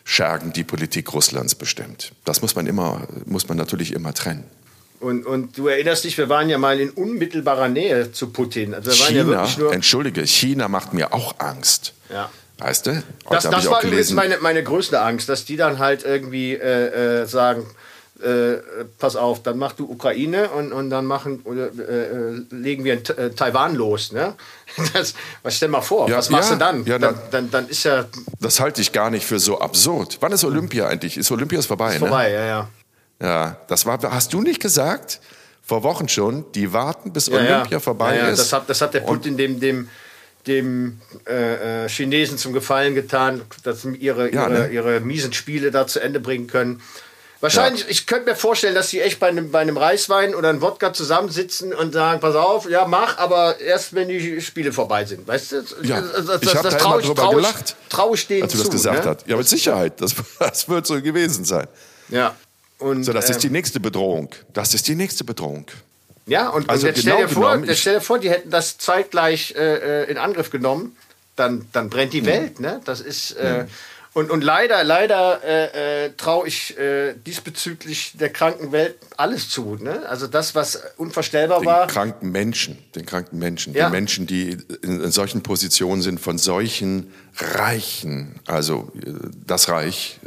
[0.03, 2.13] Schergen die Politik Russlands bestimmt.
[2.25, 4.43] Das muss man immer, muss man natürlich immer trennen.
[4.99, 8.73] Und, und du erinnerst dich, wir waren ja mal in unmittelbarer Nähe zu Putin.
[8.73, 11.93] Also China, ja entschuldige, China macht mir auch Angst.
[12.11, 12.29] Ja.
[12.59, 13.03] Weißt du?
[13.29, 17.25] das, das war übrigens meine, meine größte Angst, dass die dann halt irgendwie äh, äh,
[17.25, 17.65] sagen,
[18.21, 18.57] äh,
[18.97, 23.29] pass auf, dann mach du Ukraine und, und dann machen, oder, äh, legen wir äh,
[23.31, 24.11] Taiwan los.
[24.11, 24.35] Ne?
[24.93, 26.85] Das, was stell mal vor, ja, was machst ja, du dann?
[26.85, 27.51] Ja, dann, dann?
[27.51, 28.05] Dann ist ja.
[28.39, 30.17] Das halte ich gar nicht für so absurd.
[30.19, 31.17] Wann ist Olympia eigentlich?
[31.17, 31.93] Ist Olympia ist vorbei?
[31.95, 32.07] Ist ne?
[32.07, 32.69] vorbei, ja, ja.
[33.21, 35.19] Ja, das war, hast du nicht gesagt?
[35.61, 38.39] Vor Wochen schon, die warten, bis Olympia vorbei ja, ist.
[38.39, 39.89] Das hat, das hat der Putin dem, dem,
[40.47, 44.69] dem äh, äh, Chinesen zum Gefallen getan, dass sie ihre, ihre, ne?
[44.69, 46.81] ihre miesen Spiele da zu Ende bringen können.
[47.41, 50.61] Wahrscheinlich, ich könnte mir vorstellen, dass sie echt bei einem, bei einem Reiswein oder einem
[50.61, 55.25] Wodka zusammensitzen und sagen, pass auf, ja, mach, aber erst wenn die Spiele vorbei sind.
[55.25, 55.63] Weißt du?
[55.83, 58.57] Ja, das, das, ich habe da immer drüber trau gelacht, trau ich denen als du
[58.57, 59.11] das gesagt ne?
[59.11, 59.27] hast.
[59.27, 61.67] Ja, mit Sicherheit, das, das wird so gewesen sein.
[62.09, 62.35] Ja,
[62.79, 64.29] und, so, das ähm, ist die nächste Bedrohung.
[64.51, 65.65] Das ist die nächste Bedrohung.
[66.29, 68.49] Ja, und, also und jetzt, genau stell dir vor, genommen, stell dir vor, die hätten
[68.49, 70.95] das zeitgleich äh, äh, in Angriff genommen,
[71.35, 72.59] dann, dann brennt die Welt.
[72.59, 72.81] Ne?
[72.85, 73.31] Das ist.
[73.31, 73.65] Äh,
[74.13, 79.77] und, und leider, leider äh, äh, traue ich äh, diesbezüglich der kranken Welt alles zu.
[79.79, 80.03] Ne?
[80.09, 81.85] Also das, was unvorstellbar den war.
[81.85, 83.85] Den kranken Menschen, den kranken Menschen, ja.
[83.85, 88.91] die Menschen, die in, in, solchen Positionen sind, von solchen Reichen, also
[89.45, 90.19] das Reich,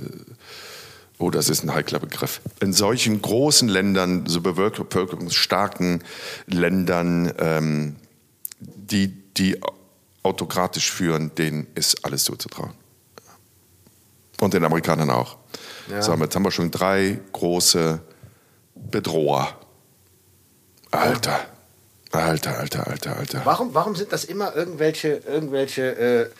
[1.23, 6.03] oh, das ist ein heikler Begriff, in solchen großen Ländern, so bevölkerungsstarken
[6.47, 7.97] Ländern, ähm,
[8.59, 9.61] die, die
[10.25, 12.73] autokratisch führen, denen ist alles zuzutrauen.
[14.41, 15.37] Und den Amerikanern auch.
[15.89, 16.03] Ja.
[16.03, 18.01] So, jetzt haben wir schon drei große
[18.75, 19.57] Bedroher.
[20.91, 21.47] Alter.
[22.11, 23.41] Alter, alter, alter, alter.
[23.45, 26.31] Warum, warum sind das immer irgendwelche, irgendwelche äh,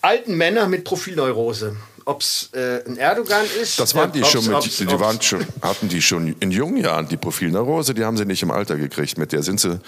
[0.00, 1.76] alten Männer mit Profilneurose?
[2.04, 3.78] Ob es äh, ein Erdogan ist.
[3.78, 6.50] Das waren die ob's, schon, mit, ob's, die ob's, waren schon, hatten die schon in
[6.50, 9.18] jungen Jahren die Profilneurose, die haben sie nicht im Alter gekriegt.
[9.18, 9.80] Mit der sind sie,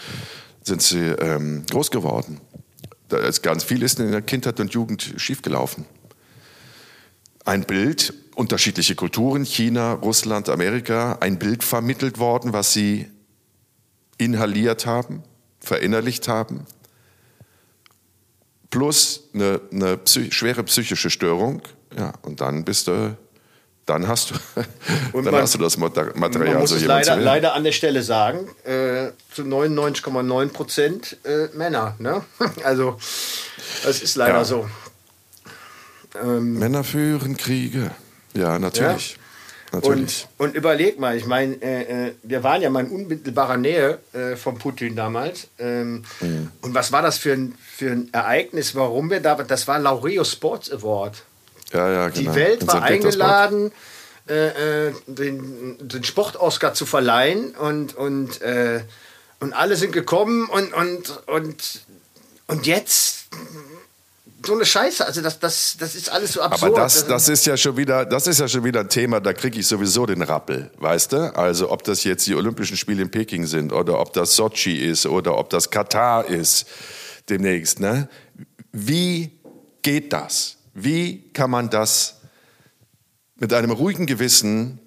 [0.62, 2.40] sind sie ähm, groß geworden.
[3.08, 5.84] Da ist ganz viel ist in der Kindheit und Jugend schiefgelaufen.
[7.44, 13.06] Ein Bild, unterschiedliche Kulturen, China, Russland, Amerika, ein Bild vermittelt worden, was sie
[14.18, 15.22] inhaliert haben,
[15.60, 16.66] verinnerlicht haben,
[18.70, 21.62] plus eine, eine psych schwere psychische Störung,
[21.96, 23.16] ja, und dann bist du,
[23.84, 24.34] dann hast du,
[25.12, 26.14] dann man, hast du das Material.
[26.16, 31.48] Man muss so es leider, leider an der Stelle sagen, äh, zu 99,9 Prozent äh,
[31.56, 31.94] Männer.
[31.98, 32.22] Ne?
[32.64, 32.98] Also,
[33.84, 34.44] das ist leider ja.
[34.44, 34.68] so.
[36.20, 37.90] Ähm, Männer führen Kriege.
[38.34, 39.12] Ja, natürlich.
[39.12, 39.18] Ja.
[39.72, 40.26] Natürlich.
[40.38, 43.98] Und, und überleg mal, ich meine, äh, äh, wir waren ja mal in unmittelbarer Nähe
[44.12, 45.48] äh, von Putin damals.
[45.58, 46.50] Ähm, mhm.
[46.62, 50.24] Und was war das für ein, für ein Ereignis, warum wir da, das war Laureo
[50.24, 51.24] Sports Award.
[51.72, 52.32] Ja, ja, genau.
[52.32, 53.72] Die Welt war eingeladen,
[54.28, 58.82] äh, äh, den, den Sport-Oscar zu verleihen und, und, äh,
[59.40, 61.80] und alle sind gekommen und, und, und,
[62.46, 63.28] und jetzt
[64.44, 65.04] so eine Scheiße.
[65.04, 66.72] Also das, das, das ist alles so absurd.
[66.72, 69.32] Aber das, das ist ja schon wieder, das ist ja schon wieder ein Thema, da
[69.32, 71.36] kriege ich sowieso den Rappel, weißt du?
[71.36, 75.06] Also ob das jetzt die Olympischen Spiele in Peking sind oder ob das Sochi ist
[75.06, 76.66] oder ob das Katar ist
[77.28, 78.08] demnächst, ne?
[78.72, 79.32] Wie
[79.82, 80.55] geht das?
[80.78, 82.20] Wie kann man das
[83.36, 84.78] mit einem ruhigen Gewissen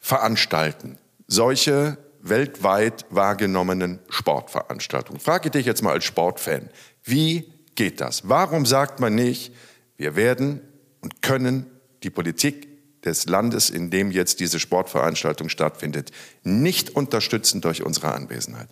[0.00, 0.96] veranstalten?
[1.26, 5.20] Solche weltweit wahrgenommenen Sportveranstaltungen.
[5.20, 6.70] Frage dich jetzt mal als Sportfan,
[7.04, 8.26] wie geht das?
[8.26, 9.52] Warum sagt man nicht,
[9.98, 10.62] wir werden
[11.02, 11.66] und können
[12.02, 16.10] die Politik des Landes, in dem jetzt diese Sportveranstaltung stattfindet,
[16.42, 18.70] nicht unterstützen durch unsere Anwesenheit?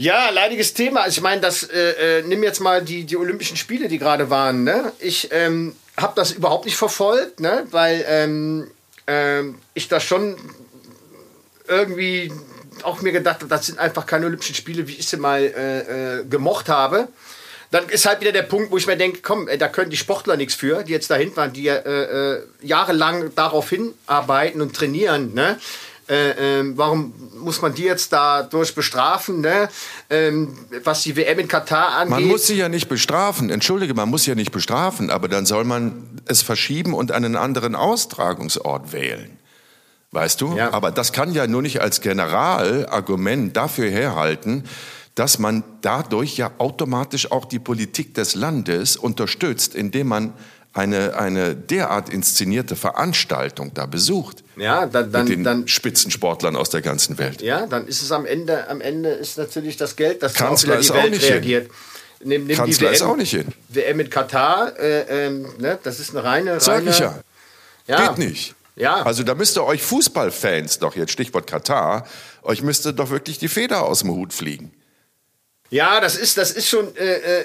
[0.00, 1.00] Ja, leidiges Thema.
[1.00, 4.30] Also ich meine, das äh, äh, nimm jetzt mal die, die Olympischen Spiele, die gerade
[4.30, 4.62] waren.
[4.62, 4.92] Ne?
[5.00, 7.66] Ich ähm, habe das überhaupt nicht verfolgt, ne?
[7.72, 8.70] weil ähm,
[9.08, 10.36] ähm, ich das schon
[11.66, 12.32] irgendwie
[12.84, 16.20] auch mir gedacht habe, das sind einfach keine Olympischen Spiele, wie ich sie mal äh,
[16.20, 17.08] äh, gemocht habe.
[17.72, 20.36] Dann ist halt wieder der Punkt, wo ich mir denke, komm, da können die Sportler
[20.36, 25.34] nichts für, die jetzt dahin waren, die äh, äh, jahrelang darauf hinarbeiten und trainieren.
[25.34, 25.58] Ne?
[26.08, 29.68] Äh, äh, warum muss man die jetzt dadurch bestrafen, ne?
[30.10, 32.10] ähm, was die WM in Katar angeht?
[32.10, 35.46] Man muss sie ja nicht bestrafen, entschuldige, man muss sie ja nicht bestrafen, aber dann
[35.46, 39.38] soll man es verschieben und einen anderen Austragungsort wählen.
[40.10, 40.56] Weißt du?
[40.56, 40.72] Ja.
[40.72, 44.64] Aber das kann ja nur nicht als Generalargument dafür herhalten,
[45.14, 50.32] dass man dadurch ja automatisch auch die Politik des Landes unterstützt, indem man
[50.78, 54.44] eine, eine derart inszenierte Veranstaltung da besucht.
[54.56, 57.42] Ja, dann, dann, mit den dann, Spitzensportlern aus der ganzen Welt.
[57.42, 60.80] Ja, dann ist es am Ende, am Ende ist natürlich das Geld, das Kanzler auch
[60.80, 61.70] die Welt nicht reagiert.
[62.24, 63.46] Nimm, nimm Kanzler WM, ist auch nicht hin.
[63.68, 66.60] WM in Katar, äh, ähm, ne, das ist eine reine.
[66.60, 67.18] Sag reine, ich ja.
[67.86, 68.08] ja.
[68.08, 68.54] Geht nicht.
[68.76, 69.02] Ja.
[69.02, 72.06] Also da müsste euch Fußballfans doch jetzt Stichwort Katar,
[72.42, 74.72] euch müsste doch wirklich die Feder aus dem Hut fliegen.
[75.70, 76.96] Ja, das ist, das ist schon.
[76.96, 77.44] Äh, äh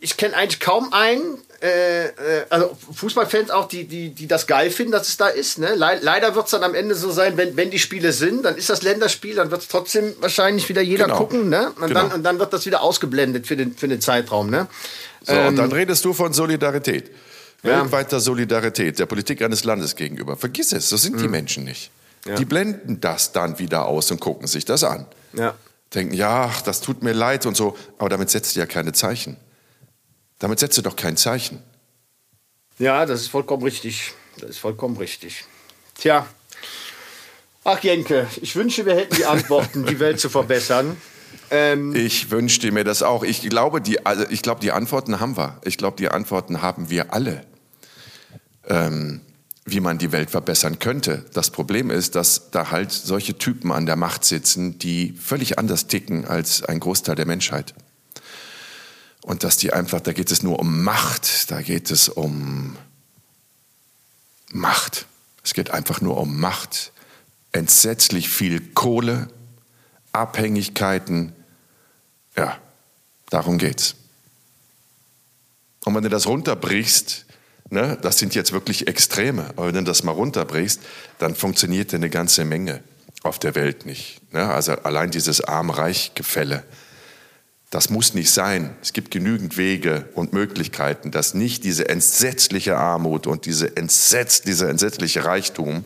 [0.00, 2.12] ich kenne eigentlich kaum einen, äh, äh,
[2.50, 5.58] also Fußballfans auch, die, die, die das geil finden, dass es da ist.
[5.58, 5.74] Ne?
[5.74, 8.56] Le leider wird es dann am Ende so sein, wenn, wenn die Spiele sind, dann
[8.56, 11.16] ist das Länderspiel, dann wird es trotzdem wahrscheinlich wieder jeder genau.
[11.16, 11.48] gucken.
[11.48, 11.72] Ne?
[11.80, 12.02] Und, genau.
[12.02, 14.50] dann, und dann wird das wieder ausgeblendet für den, für den Zeitraum.
[14.50, 14.66] Ne?
[15.22, 17.10] So, ähm, und dann redest du von Solidarität.
[17.62, 17.80] Ja.
[17.80, 20.36] Weltweiter Solidarität der Politik eines Landes gegenüber.
[20.36, 21.22] Vergiss es, so sind mhm.
[21.22, 21.90] die Menschen nicht.
[22.26, 22.34] Ja.
[22.34, 25.06] Die blenden das dann wieder aus und gucken sich das an.
[25.32, 25.54] Ja.
[25.94, 29.38] Denken, ja, das tut mir leid und so, aber damit setzt du ja keine Zeichen.
[30.44, 31.62] Damit setzt du doch kein Zeichen.
[32.78, 34.12] Ja, das ist vollkommen richtig.
[34.38, 35.44] Das ist vollkommen richtig.
[35.96, 36.26] Tja.
[37.64, 40.96] Ach, Jenke, ich wünsche, wir hätten die Antworten, die Welt zu verbessern.
[41.50, 43.22] Ähm ich wünschte mir das auch.
[43.22, 45.60] Ich glaube, die, also ich glaube, die Antworten haben wir.
[45.64, 47.46] Ich glaube, die Antworten haben wir alle
[48.68, 49.22] ähm,
[49.64, 51.24] wie man die Welt verbessern könnte.
[51.32, 55.86] Das Problem ist, dass da halt solche Typen an der Macht sitzen, die völlig anders
[55.86, 57.74] ticken als ein Großteil der Menschheit.
[59.24, 62.76] Und dass die einfach, da geht es nur um Macht, da geht es um
[64.52, 65.06] Macht.
[65.42, 66.92] Es geht einfach nur um Macht.
[67.50, 69.28] Entsetzlich viel Kohle,
[70.12, 71.32] Abhängigkeiten.
[72.36, 72.58] Ja,
[73.30, 73.94] darum geht's.
[75.84, 77.24] Und wenn du das runterbrichst,
[77.70, 77.98] Ne?
[78.02, 79.50] Das sind jetzt wirklich Extreme.
[79.56, 80.80] Aber wenn du das mal runterbrichst,
[81.18, 82.82] dann funktioniert eine ganze Menge
[83.22, 84.20] auf der Welt nicht.
[84.32, 84.48] Ne?
[84.48, 86.62] Also allein dieses Arm-Reich-Gefälle,
[87.74, 88.76] das muss nicht sein.
[88.82, 94.68] Es gibt genügend Wege und Möglichkeiten, dass nicht diese entsetzliche Armut und diese entsetz, dieser
[94.70, 95.82] entsetzliche Reichtum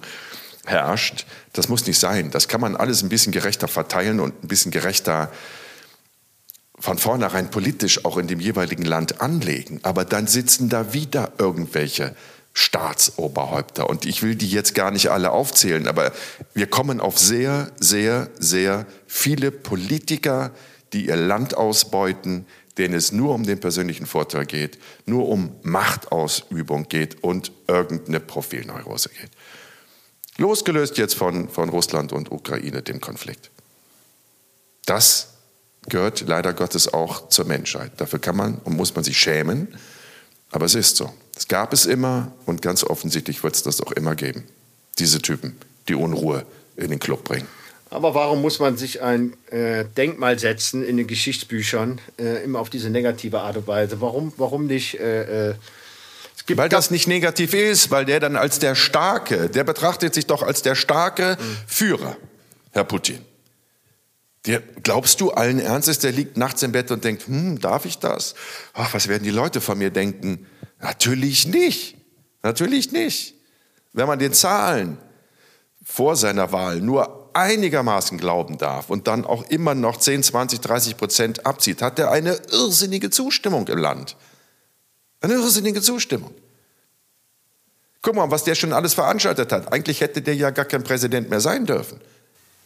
[0.67, 1.25] herrscht.
[1.55, 2.31] Das muss nicht sein.
[2.31, 5.33] Das kann man alles ein bisschen gerechter verteilen und ein bisschen gerechter
[6.79, 9.81] von vornherein politisch auch in dem jeweiligen Land anlegen.
[9.83, 12.15] Aber dann sitzen da wieder irgendwelche
[12.53, 13.89] Staatsoberhäupter.
[13.89, 16.13] Und ich will die jetzt gar nicht alle aufzählen, aber
[16.53, 20.53] wir kommen auf sehr, sehr, sehr viele Politiker,
[20.93, 22.47] die ihr Land ausbeuten,
[22.79, 29.11] denen es nur um den persönlichen Vorteil geht, nur um Machtausübung geht und irgendeine Profilneurose
[29.11, 29.31] geht.
[30.37, 33.51] Losgelöst jetzt von, von Russland und Ukraine, dem Konflikt.
[34.87, 35.31] Das
[35.89, 37.93] gehört leider Gottes auch zur Menschheit.
[37.97, 39.69] Dafür kann man und muss man sich schämen,
[40.51, 41.13] aber es ist so.
[41.37, 44.45] Es gab es immer und ganz offensichtlich wird es das auch immer geben.
[44.99, 45.57] Diese Typen,
[45.89, 46.47] die Unruhe
[46.77, 47.49] in den Club bringen.
[47.91, 52.69] Aber warum muss man sich ein äh, Denkmal setzen in den Geschichtsbüchern, äh, immer auf
[52.69, 54.01] diese negative Art und Weise?
[54.01, 55.01] Warum, warum nicht?
[55.01, 55.55] Äh, äh
[56.51, 60.43] weil das nicht negativ ist, weil der dann als der Starke, der betrachtet sich doch
[60.43, 61.57] als der starke mhm.
[61.67, 62.17] Führer,
[62.73, 63.19] Herr Putin.
[64.47, 67.99] Der, glaubst du allen Ernstes, der liegt nachts im Bett und denkt, hm, darf ich
[67.99, 68.35] das?
[68.73, 70.47] Ach, was werden die Leute von mir denken?
[70.81, 71.97] Natürlich nicht.
[72.43, 73.35] Natürlich nicht.
[73.93, 74.97] Wenn man den Zahlen
[75.85, 80.97] vor seiner Wahl nur einigermaßen glauben darf und dann auch immer noch 10, 20, 30
[80.97, 84.17] Prozent abzieht, hat er eine irrsinnige Zustimmung im Land.
[85.21, 86.33] Eine irrsinnige Zustimmung.
[88.03, 89.73] Guck mal, was der schon alles veranstaltet hat.
[89.73, 92.01] Eigentlich hätte der ja gar kein Präsident mehr sein dürfen.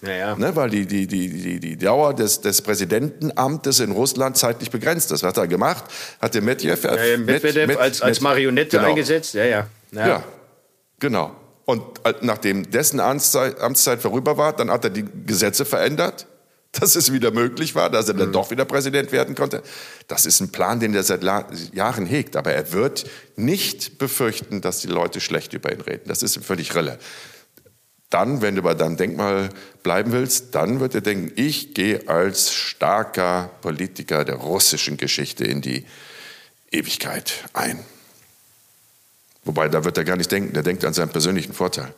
[0.02, 4.70] Ja, Ne, weil die, die, die, die, die Dauer des, des Präsidentenamtes in Russland zeitlich
[4.70, 5.22] begrenzt ist.
[5.22, 5.84] Was hat er gemacht?
[6.20, 8.88] Hat der Medvedev, ja, ja, Medvedev Med, als, als Marionette genau.
[8.88, 9.34] eingesetzt?
[9.34, 9.68] Ja, ja.
[9.92, 10.24] Ja, ja
[10.98, 11.30] genau.
[11.64, 11.82] Und
[12.22, 16.26] nachdem dessen Amtszeit, Amtszeit vorüber war, dann hat er die Gesetze verändert,
[16.72, 18.32] dass es wieder möglich war, dass er dann mhm.
[18.32, 19.62] doch wieder Präsident werden konnte.
[20.08, 22.36] Das ist ein Plan, den er seit Jahren hegt.
[22.36, 23.04] Aber er wird
[23.36, 26.04] nicht befürchten, dass die Leute schlecht über ihn reden.
[26.06, 26.98] Das ist ihm völlig Rille.
[28.08, 29.48] Dann, wenn du bei deinem Denkmal
[29.82, 35.62] bleiben willst, dann wird er denken, ich gehe als starker Politiker der russischen Geschichte in
[35.62, 35.86] die
[36.70, 37.78] Ewigkeit ein.
[39.44, 41.92] Wobei, da wird er gar nicht denken, der denkt an seinen persönlichen Vorteil.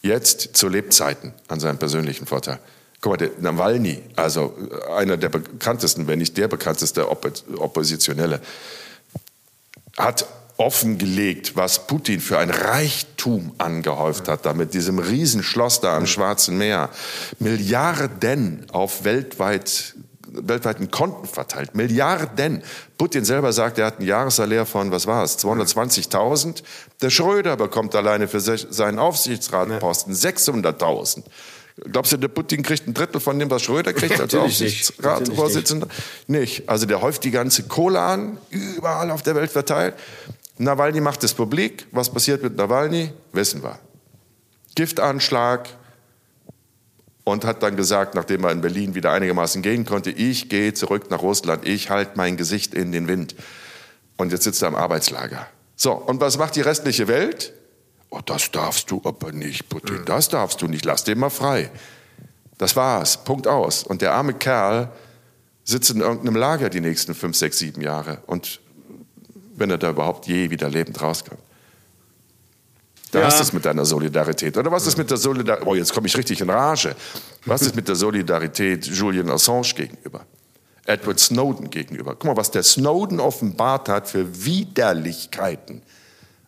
[0.00, 2.58] Jetzt zu Lebzeiten an seinen persönlichen Vorteil.
[3.00, 4.56] Guck mal, der Nawalny, also
[4.96, 8.40] einer der bekanntesten, wenn nicht der bekannteste Oppositionelle,
[9.96, 10.26] hat
[10.56, 16.58] offengelegt, was Putin für ein Reichtum angehäuft hat, da mit diesem Riesenschloss da am Schwarzen
[16.58, 16.90] Meer.
[17.38, 19.94] Milliarden auf weltweit
[20.32, 21.74] weltweiten Konten verteilt.
[21.74, 22.62] Milliarden.
[22.98, 26.62] Putin selber sagt, er hat ein Jahressalär von, was war es, 220.000.
[27.00, 31.22] Der Schröder bekommt alleine für seinen Aufsichtsratposten 600.000.
[31.90, 35.88] Glaubst du, der Putin kriegt ein Drittel von dem, was Schröder kriegt als Aufsichtsratsvorsitzender?
[36.26, 36.68] Nicht.
[36.68, 39.94] Also der häuft die ganze Kohle an, überall auf der Welt verteilt.
[40.58, 41.86] Nawalny macht es publik.
[41.92, 43.10] Was passiert mit Nawalny?
[43.32, 43.78] Wissen wir.
[44.74, 45.68] Giftanschlag,
[47.24, 51.10] und hat dann gesagt, nachdem er in Berlin wieder einigermaßen gehen konnte, ich gehe zurück
[51.10, 53.34] nach Russland, ich halte mein Gesicht in den Wind.
[54.16, 55.46] Und jetzt sitzt er im Arbeitslager.
[55.76, 57.52] So, und was macht die restliche Welt?
[58.10, 61.70] Oh, das darfst du aber nicht, Putin, das darfst du nicht, lass den mal frei.
[62.58, 63.82] Das war's, Punkt aus.
[63.82, 64.92] Und der arme Kerl
[65.64, 68.22] sitzt in irgendeinem Lager die nächsten fünf, sechs, sieben Jahre.
[68.26, 68.60] Und
[69.54, 71.41] wenn er da überhaupt je wieder lebend rauskommt.
[73.12, 73.26] Da ja.
[73.26, 74.56] hast du es mit deiner Solidarität.
[74.56, 75.66] Oder was ist mit der Solidarität?
[75.66, 76.96] Oh, jetzt komme ich richtig in Rage.
[77.44, 80.24] Was ist mit der Solidarität Julian Assange gegenüber?
[80.86, 82.12] Edward Snowden gegenüber.
[82.14, 85.82] Guck mal, was der Snowden offenbart hat für Widerlichkeiten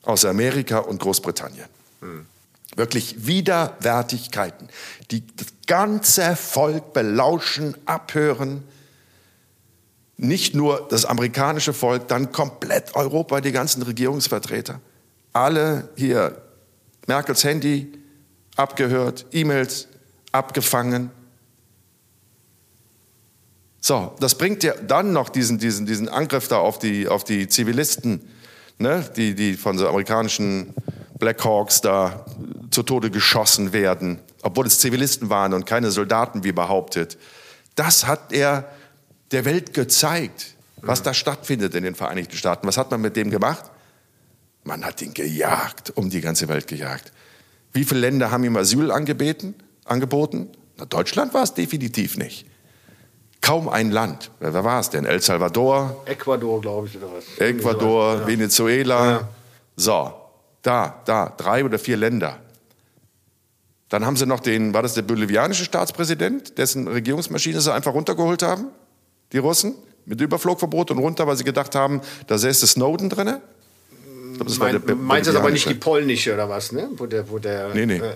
[0.03, 1.67] aus Amerika und Großbritannien.
[2.01, 2.25] Hm.
[2.77, 4.69] Wirklich Widerwärtigkeiten,
[5.11, 8.65] die das ganze Volk belauschen, abhören.
[10.17, 14.81] Nicht nur das amerikanische Volk, dann komplett Europa, die ganzen Regierungsvertreter.
[15.35, 16.41] Alle hier
[17.07, 17.93] Merkels Handy
[18.57, 19.89] abgehört, E-Mails
[20.33, 21.11] abgefangen.
[23.81, 27.49] So, das bringt ja dann noch diesen, diesen, diesen Angriff da auf die, auf die
[27.49, 28.21] Zivilisten,
[28.79, 30.73] ne, die, die von so amerikanischen
[31.19, 32.25] Blackhawks da
[32.71, 37.19] zu Tode geschossen werden, obwohl es Zivilisten waren und keine Soldaten, wie behauptet.
[37.75, 38.69] Das hat er
[39.31, 42.67] der Welt gezeigt, was da stattfindet in den Vereinigten Staaten.
[42.67, 43.71] Was hat man mit dem gemacht?
[44.65, 47.13] Man hat ihn gejagt, um die ganze Welt gejagt.
[47.73, 49.55] Wie viele Länder haben ihm Asyl angebeten,
[49.85, 50.49] angeboten?
[50.79, 52.47] Na, Deutschland war es definitiv nicht.
[53.41, 54.31] Kaum ein Land.
[54.41, 55.05] Wer war es denn?
[55.05, 56.03] El Salvador?
[56.07, 57.39] Ecuador, glaube ich, oder was?
[57.39, 58.27] Ecuador, ja.
[58.27, 59.11] Venezuela.
[59.11, 59.29] Ja.
[59.77, 60.15] So,
[60.63, 62.39] da, da, drei oder vier Länder.
[63.91, 68.43] Dann haben sie noch den, war das der bolivianische Staatspräsident, dessen Regierungsmaschine sie einfach runtergeholt
[68.43, 68.69] haben?
[69.33, 69.75] Die Russen?
[70.07, 73.43] Mit Überflugverbot und runter, weil sie gedacht haben, da säße Snowden drinne?
[74.35, 76.89] Glaub, das mein, der meinst du aber nicht die polnische oder was, ne?
[76.97, 77.97] Wo der, wo der, nee, nee.
[77.97, 78.15] Äh,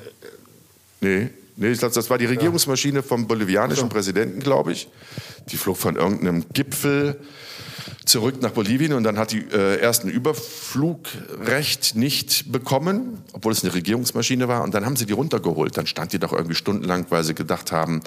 [1.00, 1.30] nee.
[1.60, 3.88] Nee, ich glaube, das war die Regierungsmaschine vom bolivianischen so.
[3.88, 4.88] Präsidenten, glaube ich.
[5.50, 7.18] Die flog von irgendeinem Gipfel
[8.04, 13.64] zurück nach Bolivien und dann hat die äh, erst ein Überflugrecht nicht bekommen, obwohl es
[13.64, 14.62] eine Regierungsmaschine war.
[14.62, 15.76] Und dann haben sie die runtergeholt.
[15.76, 18.02] Dann stand die doch irgendwie stundenlang, weil sie gedacht haben,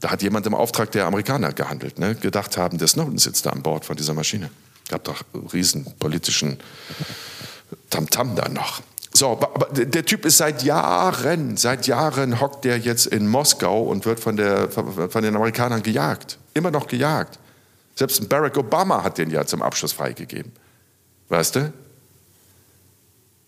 [0.00, 2.16] da hat jemand im Auftrag der Amerikaner gehandelt, ne?
[2.16, 4.50] gedacht haben, der Snowden sitzt da an Bord von dieser Maschine.
[4.90, 5.22] Gab doch
[5.52, 6.58] riesen politischen
[7.90, 8.82] Tamtam da noch.
[9.12, 14.04] So, aber der Typ ist seit Jahren, seit Jahren hockt der jetzt in Moskau und
[14.04, 16.38] wird von, der, von den Amerikanern gejagt.
[16.54, 17.38] Immer noch gejagt.
[17.94, 20.50] Selbst Barack Obama hat den ja zum Abschluss freigegeben.
[21.28, 21.72] Weißt du?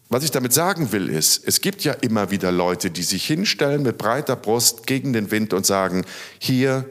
[0.08, 3.82] Was ich damit sagen will, ist, es gibt ja immer wieder Leute, die sich hinstellen
[3.82, 6.04] mit breiter Brust gegen den Wind und sagen,
[6.38, 6.88] hier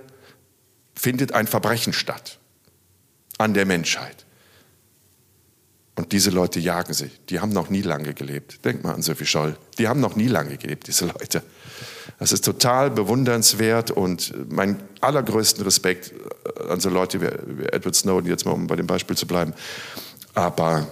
[0.93, 2.39] findet ein Verbrechen statt
[3.37, 4.25] an der Menschheit.
[6.11, 7.09] Diese Leute jagen sie.
[7.29, 8.65] Die haben noch nie lange gelebt.
[8.65, 9.55] Denk mal an Sophie Scholl.
[9.77, 11.41] Die haben noch nie lange gelebt, diese Leute.
[12.19, 16.13] Das ist total bewundernswert und mein allergrößten Respekt
[16.69, 17.25] an so Leute wie
[17.65, 19.53] Edward Snowden, jetzt mal um bei dem Beispiel zu bleiben.
[20.33, 20.87] Aber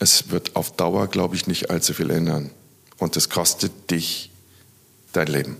[0.00, 2.50] es wird auf Dauer, glaube ich, nicht allzu viel ändern.
[2.98, 4.32] Und es kostet dich
[5.12, 5.56] dein Leben.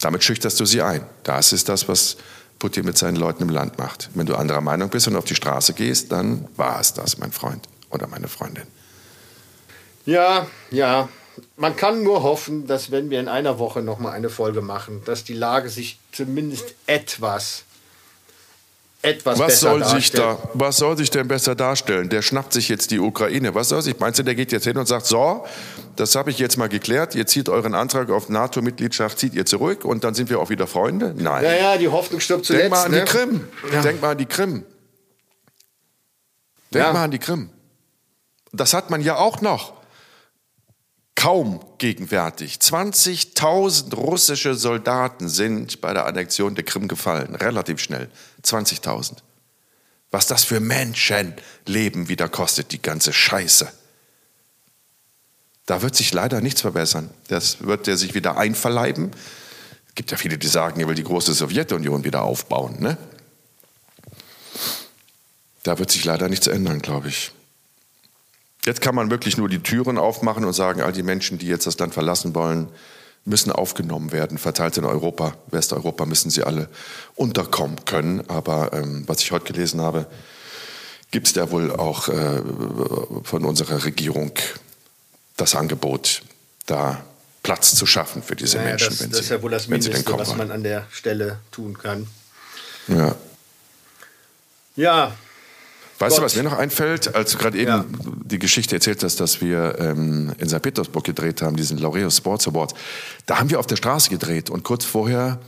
[0.00, 1.04] Damit schüchterst du sie ein.
[1.22, 2.16] Das ist das, was
[2.62, 4.08] Putin mit seinen Leuten im Land macht.
[4.14, 7.32] Wenn du anderer Meinung bist und auf die Straße gehst, dann war es das, mein
[7.32, 8.62] Freund oder meine Freundin.
[10.06, 11.08] Ja, ja.
[11.56, 15.02] Man kann nur hoffen, dass wenn wir in einer Woche noch mal eine Folge machen,
[15.06, 17.64] dass die Lage sich zumindest etwas
[19.02, 20.00] etwas Was besser soll, darstellen.
[20.02, 22.08] sich da, was soll sich denn besser darstellen?
[22.08, 23.54] Der schnappt sich jetzt die Ukraine.
[23.54, 23.98] Was soll sich?
[23.98, 25.44] Meinst du, der geht jetzt hin und sagt, so,
[25.96, 29.84] das habe ich jetzt mal geklärt, ihr zieht euren Antrag auf NATO-Mitgliedschaft, zieht ihr zurück
[29.84, 31.14] und dann sind wir auch wieder Freunde?
[31.18, 31.44] Nein.
[31.44, 32.62] Ja, ja, die Hoffnung stirbt zuletzt.
[32.62, 33.00] Denk mal an ne?
[33.00, 33.48] die Krim.
[33.72, 33.82] Ja.
[33.82, 34.64] Denk mal an die Krim.
[36.72, 36.92] Denk Ja.
[36.92, 37.50] mal an die Krim.
[38.52, 39.72] Das hat man ja auch noch
[41.22, 42.54] kaum gegenwärtig.
[42.56, 47.36] 20.000 russische Soldaten sind bei der Annexion der Krim gefallen.
[47.36, 48.10] Relativ schnell.
[48.42, 49.18] 20.000.
[50.10, 53.72] Was das für Menschenleben wieder kostet, die ganze Scheiße.
[55.66, 57.08] Da wird sich leider nichts verbessern.
[57.28, 59.12] Das wird er sich wieder einverleiben.
[59.90, 62.80] Es gibt ja viele, die sagen, er will die große Sowjetunion wieder aufbauen.
[62.80, 62.98] Ne?
[65.62, 67.30] Da wird sich leider nichts ändern, glaube ich.
[68.64, 71.66] Jetzt kann man wirklich nur die Türen aufmachen und sagen, all die Menschen, die jetzt
[71.66, 72.68] das Land verlassen wollen,
[73.24, 76.68] müssen aufgenommen werden, verteilt in Europa, Westeuropa müssen sie alle
[77.14, 78.28] unterkommen können.
[78.28, 80.06] Aber ähm, was ich heute gelesen habe,
[81.10, 82.42] gibt es ja wohl auch äh,
[83.22, 84.32] von unserer Regierung
[85.36, 86.22] das Angebot,
[86.66, 87.04] da
[87.42, 89.68] Platz zu schaffen für diese Naja, Menschen, das, wenn, das sie, ist ja wohl das
[89.68, 92.06] Mindeste, was man an der Stelle tun kann.
[92.88, 93.16] Ja.
[94.74, 95.14] Ja,
[96.02, 96.26] Weißt du, Gott.
[96.26, 97.84] was mir noch einfällt, als du gerade eben Ja.
[98.24, 100.60] die Geschichte erzählt hast, dass wir ähm, in St.
[100.62, 102.74] Petersburg gedreht haben, diesen Laureus Sports Awards.
[103.26, 105.38] Da haben wir auf der Straße gedreht und kurz vorher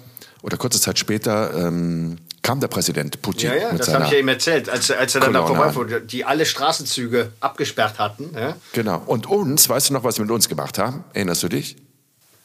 [0.43, 4.11] oder kurze Zeit später ähm, kam der Präsident Putin ja, ja mit das habe ich
[4.11, 8.31] ja eben erzählt, als, als er dann da vorbeifuhr, die alle Straßenzüge abgesperrt hatten.
[8.35, 8.55] Ja?
[8.75, 9.03] Genau.
[9.07, 11.03] Und uns, weißt du noch, was wir mit uns gemacht haben?
[11.15, 11.77] Erinnerst du dich?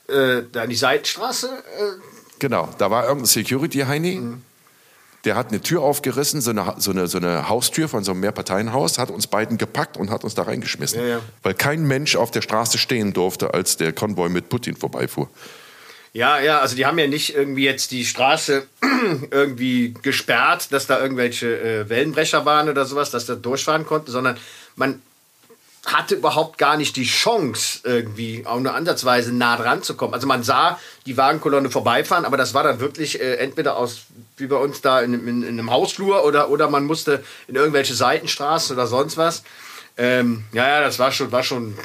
[0.07, 1.47] Äh, da an die Seitenstraße.
[1.47, 1.82] Äh,
[2.39, 4.41] Genau, da war irgendein Security-Heini, Mhm.
[5.26, 8.22] Der hat eine Tür aufgerissen, so eine, so, eine, so eine Haustür von so einem
[8.22, 11.01] Mehrparteienhaus, hat uns beiden gepackt und hat uns da reingeschmissen.
[11.01, 11.20] Ja, ja.
[11.43, 15.30] Weil kein Mensch auf der Straße stehen durfte, als der Konvoi mit Putin vorbeifuhr.
[16.11, 18.65] Ja, ja, also die haben ja nicht irgendwie jetzt die Straße
[19.32, 24.38] irgendwie gesperrt, dass da irgendwelche äh, Wellenbrecher waren oder sowas, dass da durchfahren konnten, sondern
[24.76, 25.01] man
[25.86, 30.13] hatte überhaupt gar nicht die Chance, irgendwie auch nur ansatzweise nah dran zu kommen.
[30.13, 34.01] Also man sah die Wagenkolonne vorbeifahren, aber das war dann wirklich äh, entweder aus,
[34.38, 37.93] wie bei uns da in, in, in einem Hausflur oder, oder man musste in irgendwelche
[37.93, 39.43] Seitenstraßen oder sonst was.
[39.97, 41.77] Ähm, ja, ja, das war schon, war schon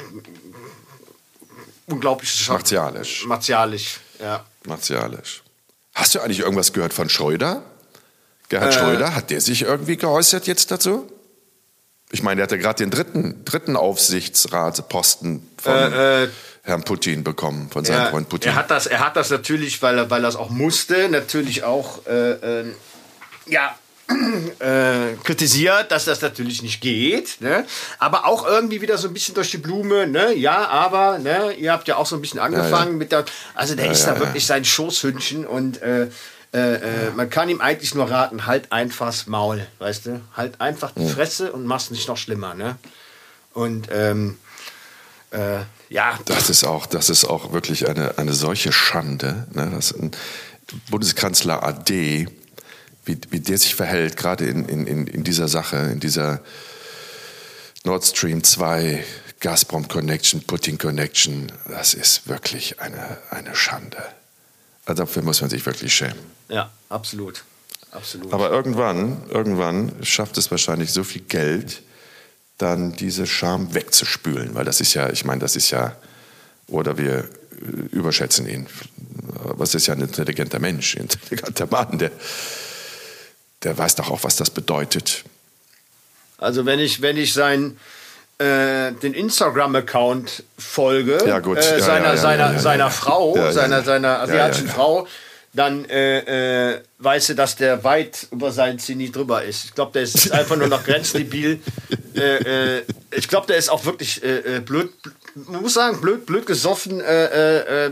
[1.87, 3.25] unglaublich Martialisch.
[3.25, 3.99] martialisch.
[4.19, 4.45] Ja.
[4.65, 5.43] Martialisch.
[5.93, 7.63] Hast du eigentlich irgendwas gehört von Schröder?
[7.63, 8.49] Äh.
[8.49, 11.09] Gerhard Schröder, hat der sich irgendwie geäußert jetzt dazu?
[12.11, 16.29] Ich meine, der hat ja gerade den dritten, dritten Aufsichtsratsposten von Äh, äh,
[16.63, 18.51] Herrn Putin bekommen, von seinem Er, Freund Putin.
[18.51, 21.63] er hat das, er hat das natürlich, weil er, weil er es auch musste, natürlich
[21.63, 22.65] auch äh, äh,
[23.47, 23.75] ja,
[24.59, 27.41] äh, kritisiert, dass das natürlich nicht geht.
[27.41, 27.65] Ne?
[27.97, 30.05] Aber auch irgendwie wieder so ein bisschen durch die Blume.
[30.05, 30.33] Ne?
[30.35, 33.25] Ja, aber ne, ihr habt ja auch so ein bisschen angefangen mit der.
[33.55, 36.07] Also der ist da wirklich sein Schoßhündchen und äh,
[36.55, 40.21] äh, äh, man kann ihm eigentlich nur raten, halt einfach's Maul, weißt du?
[40.37, 42.77] Halt einfach die Fresse und mach's nicht noch schlimmer, ne?
[43.53, 44.37] Und ähm,
[45.31, 49.93] äh, ja, Das ist auch, das ist auch wirklich eine, eine solche Schande, ne, dass
[49.93, 50.11] ein
[50.89, 52.27] Bundeskanzler AD,
[53.03, 56.39] wie, wie der sich verhält, gerade in, in, in in dieser Sache, in dieser
[57.83, 59.03] Nord Stream 2
[59.41, 64.01] Gazprom Connection, Putin Connection, das ist wirklich eine, eine Schande.
[64.85, 66.34] Also dafür muss man sich wirklich schämen.
[66.49, 67.43] Ja, absolut.
[67.91, 68.33] Absolut.
[68.33, 71.81] Aber irgendwann, irgendwann schafft es wahrscheinlich so viel Geld,
[72.57, 75.95] dann diese Scham wegzuspülen, weil das ist ja, ich meine, das ist ja,
[76.67, 77.25] oder wir äh,
[77.91, 78.67] überschätzen ihn.
[79.43, 82.11] Was ist ja ein intelligenter Mensch, ein intelligenter Mann, der,
[83.63, 85.23] der weiß doch auch, was das bedeutet.
[86.37, 87.77] Also wenn ich, wenn ich sein,
[88.37, 91.57] äh, den Instagram-Account folge, Ja, gut.
[91.57, 92.89] Äh, Ja, seiner, ja, ja, seiner, ja, seiner ja.
[92.89, 94.67] Frau, seiner, seiner asiatischen.
[94.67, 95.07] Frau,
[95.55, 99.65] dann äh, äh, weiß sie, dass der weit über sein Zenit drüber ist.
[99.65, 101.59] Ich glaube, der ist einfach nur noch grenzdebil.
[102.15, 104.91] äh, äh, ich glaube, der ist auch wirklich äh, äh, blöd,
[105.33, 106.99] man muss sagen, blöd, blöd gesoffen.
[106.99, 107.91] Äh, äh,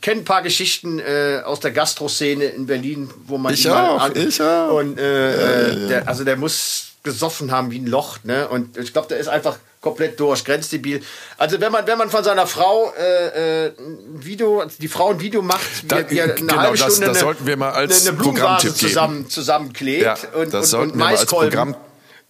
[0.00, 1.00] kenne ein paar Geschichten
[1.44, 4.78] aus der Gastroszene in Berlin, wo man Ich ihn mal auch, ich auch.
[4.78, 8.48] Und äh, äh, Der, also der muss gesoffen haben wie ein Loch, ne?
[8.48, 11.02] Und ich glaube, der ist einfach komplett durch, grenzdebil.
[11.36, 15.20] Also wenn man wenn man von seiner Frau äh, äh, ein Video, die Frau ein
[15.20, 18.00] Video macht, Da- wie eine genau, halbe das- Stunde das eine, sollten wir mal als
[18.00, 21.50] eine, eine Blumenvase zusammen zusammenklebt Ja, und, das und, sollten und wir mal als Maiskolben.
[21.50, 21.76] Programm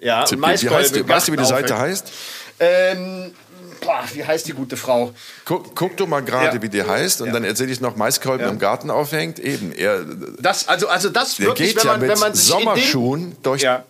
[0.01, 0.33] ja, und.
[0.33, 2.13] Wie heißt die, weißt du, wie die Seite heißt?
[2.61, 3.33] Ähm,
[3.81, 5.13] boah, wie heißt die gute Frau?
[5.45, 6.63] Guck, guck du mal gerade, Ja.
[6.63, 8.53] wie die heißt, und dann erzähle ich noch, Maiskolben Ja.
[8.53, 9.39] im Garten aufhängt.
[9.39, 10.05] Eben, er,
[10.41, 12.65] Das, also, also das wirklich, geht wenn ja man, mit wenn man sich in den-
[12.65, 13.85] Sommerschuhen durch Ja.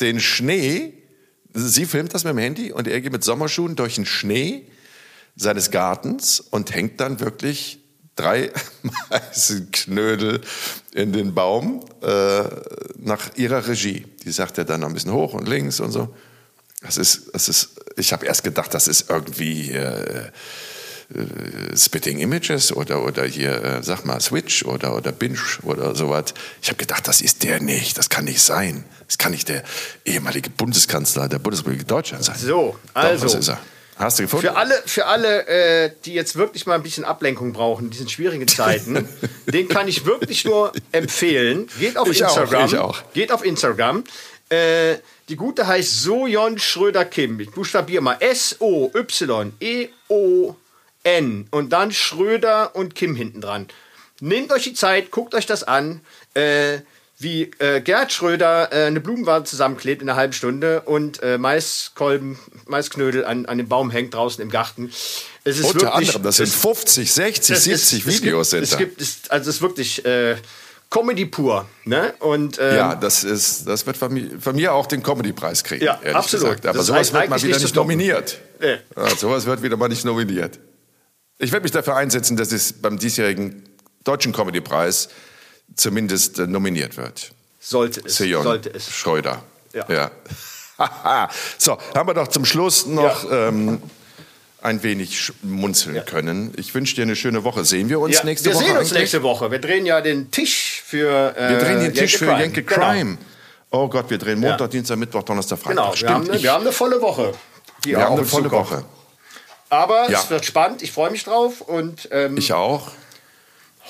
[0.00, 0.94] den Schnee.
[1.58, 4.66] Sie filmt das mit dem Handy und er geht mit Sommerschuhen durch den Schnee
[5.36, 7.80] seines Gartens und hängt dann wirklich
[8.16, 8.50] drei
[9.10, 10.40] Meißelknödel
[10.92, 12.44] in den Baum äh,
[12.96, 14.06] nach ihrer Regie.
[14.24, 16.14] Die sagt er dann ein bisschen hoch und links und so.
[16.82, 20.30] Das ist, das ist, ich habe erst gedacht, das ist irgendwie äh,
[21.14, 26.34] äh, Spitting Images oder, oder hier, äh, sag mal, Switch oder, oder Binge oder sowas.
[26.60, 28.84] Ich habe gedacht, das ist der nicht, das kann nicht sein.
[29.06, 29.62] Das kann nicht der
[30.04, 32.36] ehemalige Bundeskanzler der Bundesrepublik Deutschland sein.
[32.38, 33.26] So, also.
[33.26, 33.60] Doch, was ist er?
[33.96, 34.46] Hast du gefunden?
[34.46, 38.08] Für alle, für alle äh, die jetzt wirklich mal ein bisschen Ablenkung brauchen in diesen
[38.08, 39.08] schwierigen Zeiten,
[39.46, 41.68] den kann ich wirklich nur empfehlen.
[41.80, 42.66] Geht auf Ich auch, Instagram.
[42.66, 43.02] ich auch.
[43.12, 44.04] Geht auf Instagram.
[44.50, 44.96] Äh,
[45.28, 47.40] die gute heißt Sojon Schröder Kim.
[47.40, 48.18] Ich buchstabiere mal
[51.08, 53.66] S-O-Y-E-O-N und dann Schröder und Kim hinten dran.
[54.20, 56.00] Nehmt euch die Zeit, guckt euch das an.
[56.34, 56.78] Äh,
[57.20, 62.38] wie äh, Gerd Schröder äh, eine Blumenwand zusammenklebt in einer halben Stunde und äh, Maiskolben,
[62.66, 64.92] Maisknödel an, an dem Baum hängt draußen im Garten.
[65.42, 68.76] Es ist Unter wirklich, anderem, das sind es- 50, 60, es 70 ist- Videos es
[68.76, 70.36] gibt, es gibt, also es ist wirklich äh,
[70.90, 71.66] Comedy pur.
[71.84, 72.14] Ne?
[72.20, 75.84] Und, ähm, ja, das, ist, das wird von mir, von mir auch den Comedy-Preis kriegen.
[75.84, 76.44] Ja, absolut.
[76.46, 76.66] Gesagt.
[76.66, 78.38] Aber sowas wird mal wieder nicht nicht nominiert.
[78.60, 78.76] Nee.
[78.96, 80.60] Ja, sowas wird wieder mal nicht nominiert.
[81.38, 83.62] Ich werde mich dafür einsetzen, dass es beim diesjährigen
[84.04, 85.08] Deutschen Comedy-Preis
[85.76, 87.32] zumindest äh, nominiert wird.
[87.60, 88.16] sollte es.
[88.16, 88.90] Sejon Sollte es.
[88.90, 89.42] Schröder.
[89.72, 89.86] Ja.
[89.88, 90.10] ja.
[91.58, 93.82] so, haben wir doch zum Schluss noch ähm,
[94.62, 96.52] ein wenig schmunzeln können.
[96.56, 97.64] Ich wünsche dir eine schöne Woche.
[97.64, 98.64] Sehen wir uns Ja, nächste wir Woche?
[98.64, 99.00] sehen uns eigentlich?
[99.00, 99.50] nächste Woche.
[99.50, 101.36] Wir drehen ja den Tisch für.
[101.36, 102.40] Äh, Wir drehen den Tisch Jenke für Crime.
[102.40, 102.90] Jenke Genau.
[102.90, 103.18] Crime.
[103.70, 104.66] Oh Gott, wir drehen Montag, Ja.
[104.68, 105.76] Dienstag, Mittwoch, Donnerstag, Freitag.
[105.76, 107.32] Genau, wir Stimmt, haben, eine, wir haben eine volle Woche.
[107.84, 108.70] Wir haben eine volle zukommt.
[108.70, 108.84] Woche.
[109.70, 110.20] Aber Ja.
[110.20, 110.82] es wird spannend.
[110.82, 112.90] Ich freue mich drauf und ähm, Ich auch.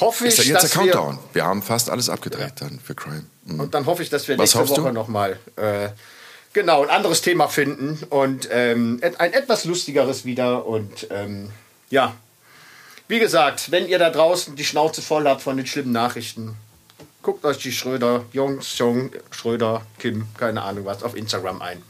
[0.01, 1.19] hoffe ich, Ist ja jetzt der dass wir, Countdown.
[1.33, 3.25] Wir haben fast alles abgedreht dann für Crime.
[3.45, 3.61] Mhm.
[3.61, 4.77] Und dann hoffe ich, dass wir Was nächste?
[4.83, 5.89] Woche nochmal äh,
[6.53, 10.67] genau ein anderes Thema finden und ähm, ein etwas lustigeres wieder.
[10.67, 11.51] Und ähm,
[11.91, 12.15] ja,
[13.07, 16.57] wie gesagt, wenn ihr da draußen die Schnauze voll habt von den schlimmen Nachrichten,
[17.23, 21.83] guckt euch die Schröder, Jungs, Jung, Schröder, Kim, keine Ahnung was, auf Instagram ein.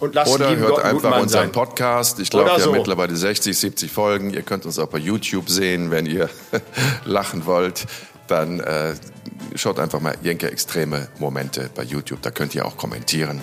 [0.00, 1.52] Und lasst Oder hört Gott einfach Mann unseren sein.
[1.52, 2.18] Podcast.
[2.20, 2.72] Ich glaube, wir haben so.
[2.72, 4.30] mittlerweile 60, 70 Folgen.
[4.32, 6.30] Ihr könnt uns auch bei YouTube sehen, wenn ihr
[7.04, 7.86] lachen wollt.
[8.26, 8.94] Dann äh,
[9.54, 12.22] schaut einfach mal Jenke Extreme Momente bei YouTube.
[12.22, 13.42] Da könnt ihr auch kommentieren.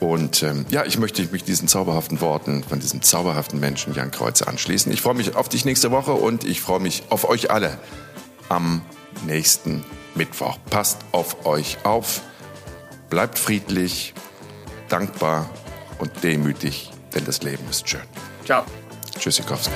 [0.00, 4.48] Und ähm, ja, ich möchte mich diesen zauberhaften Worten von diesem zauberhaften Menschen Jan Kreuzer
[4.48, 4.90] anschließen.
[4.92, 7.78] Ich freue mich auf dich nächste Woche und ich freue mich auf euch alle
[8.48, 8.80] am
[9.26, 10.58] nächsten Mittwoch.
[10.70, 12.22] Passt auf euch auf,
[13.10, 14.14] bleibt friedlich,
[14.88, 15.50] dankbar
[15.98, 18.00] und demütig, denn das Leben ist schön.
[18.44, 18.64] Ciao.
[19.18, 19.72] Tschüssikowski.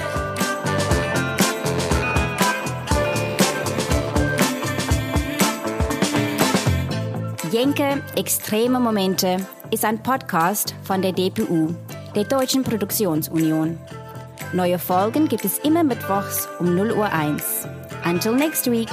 [7.51, 9.39] Jenke Extreme Momente
[9.73, 11.75] ist ein Podcast von der DPU,
[12.14, 13.77] der Deutschen Produktionsunion.
[14.53, 17.66] Neue Folgen gibt es immer mittwochs um 0 Uhr 1.
[18.05, 18.89] Until next week.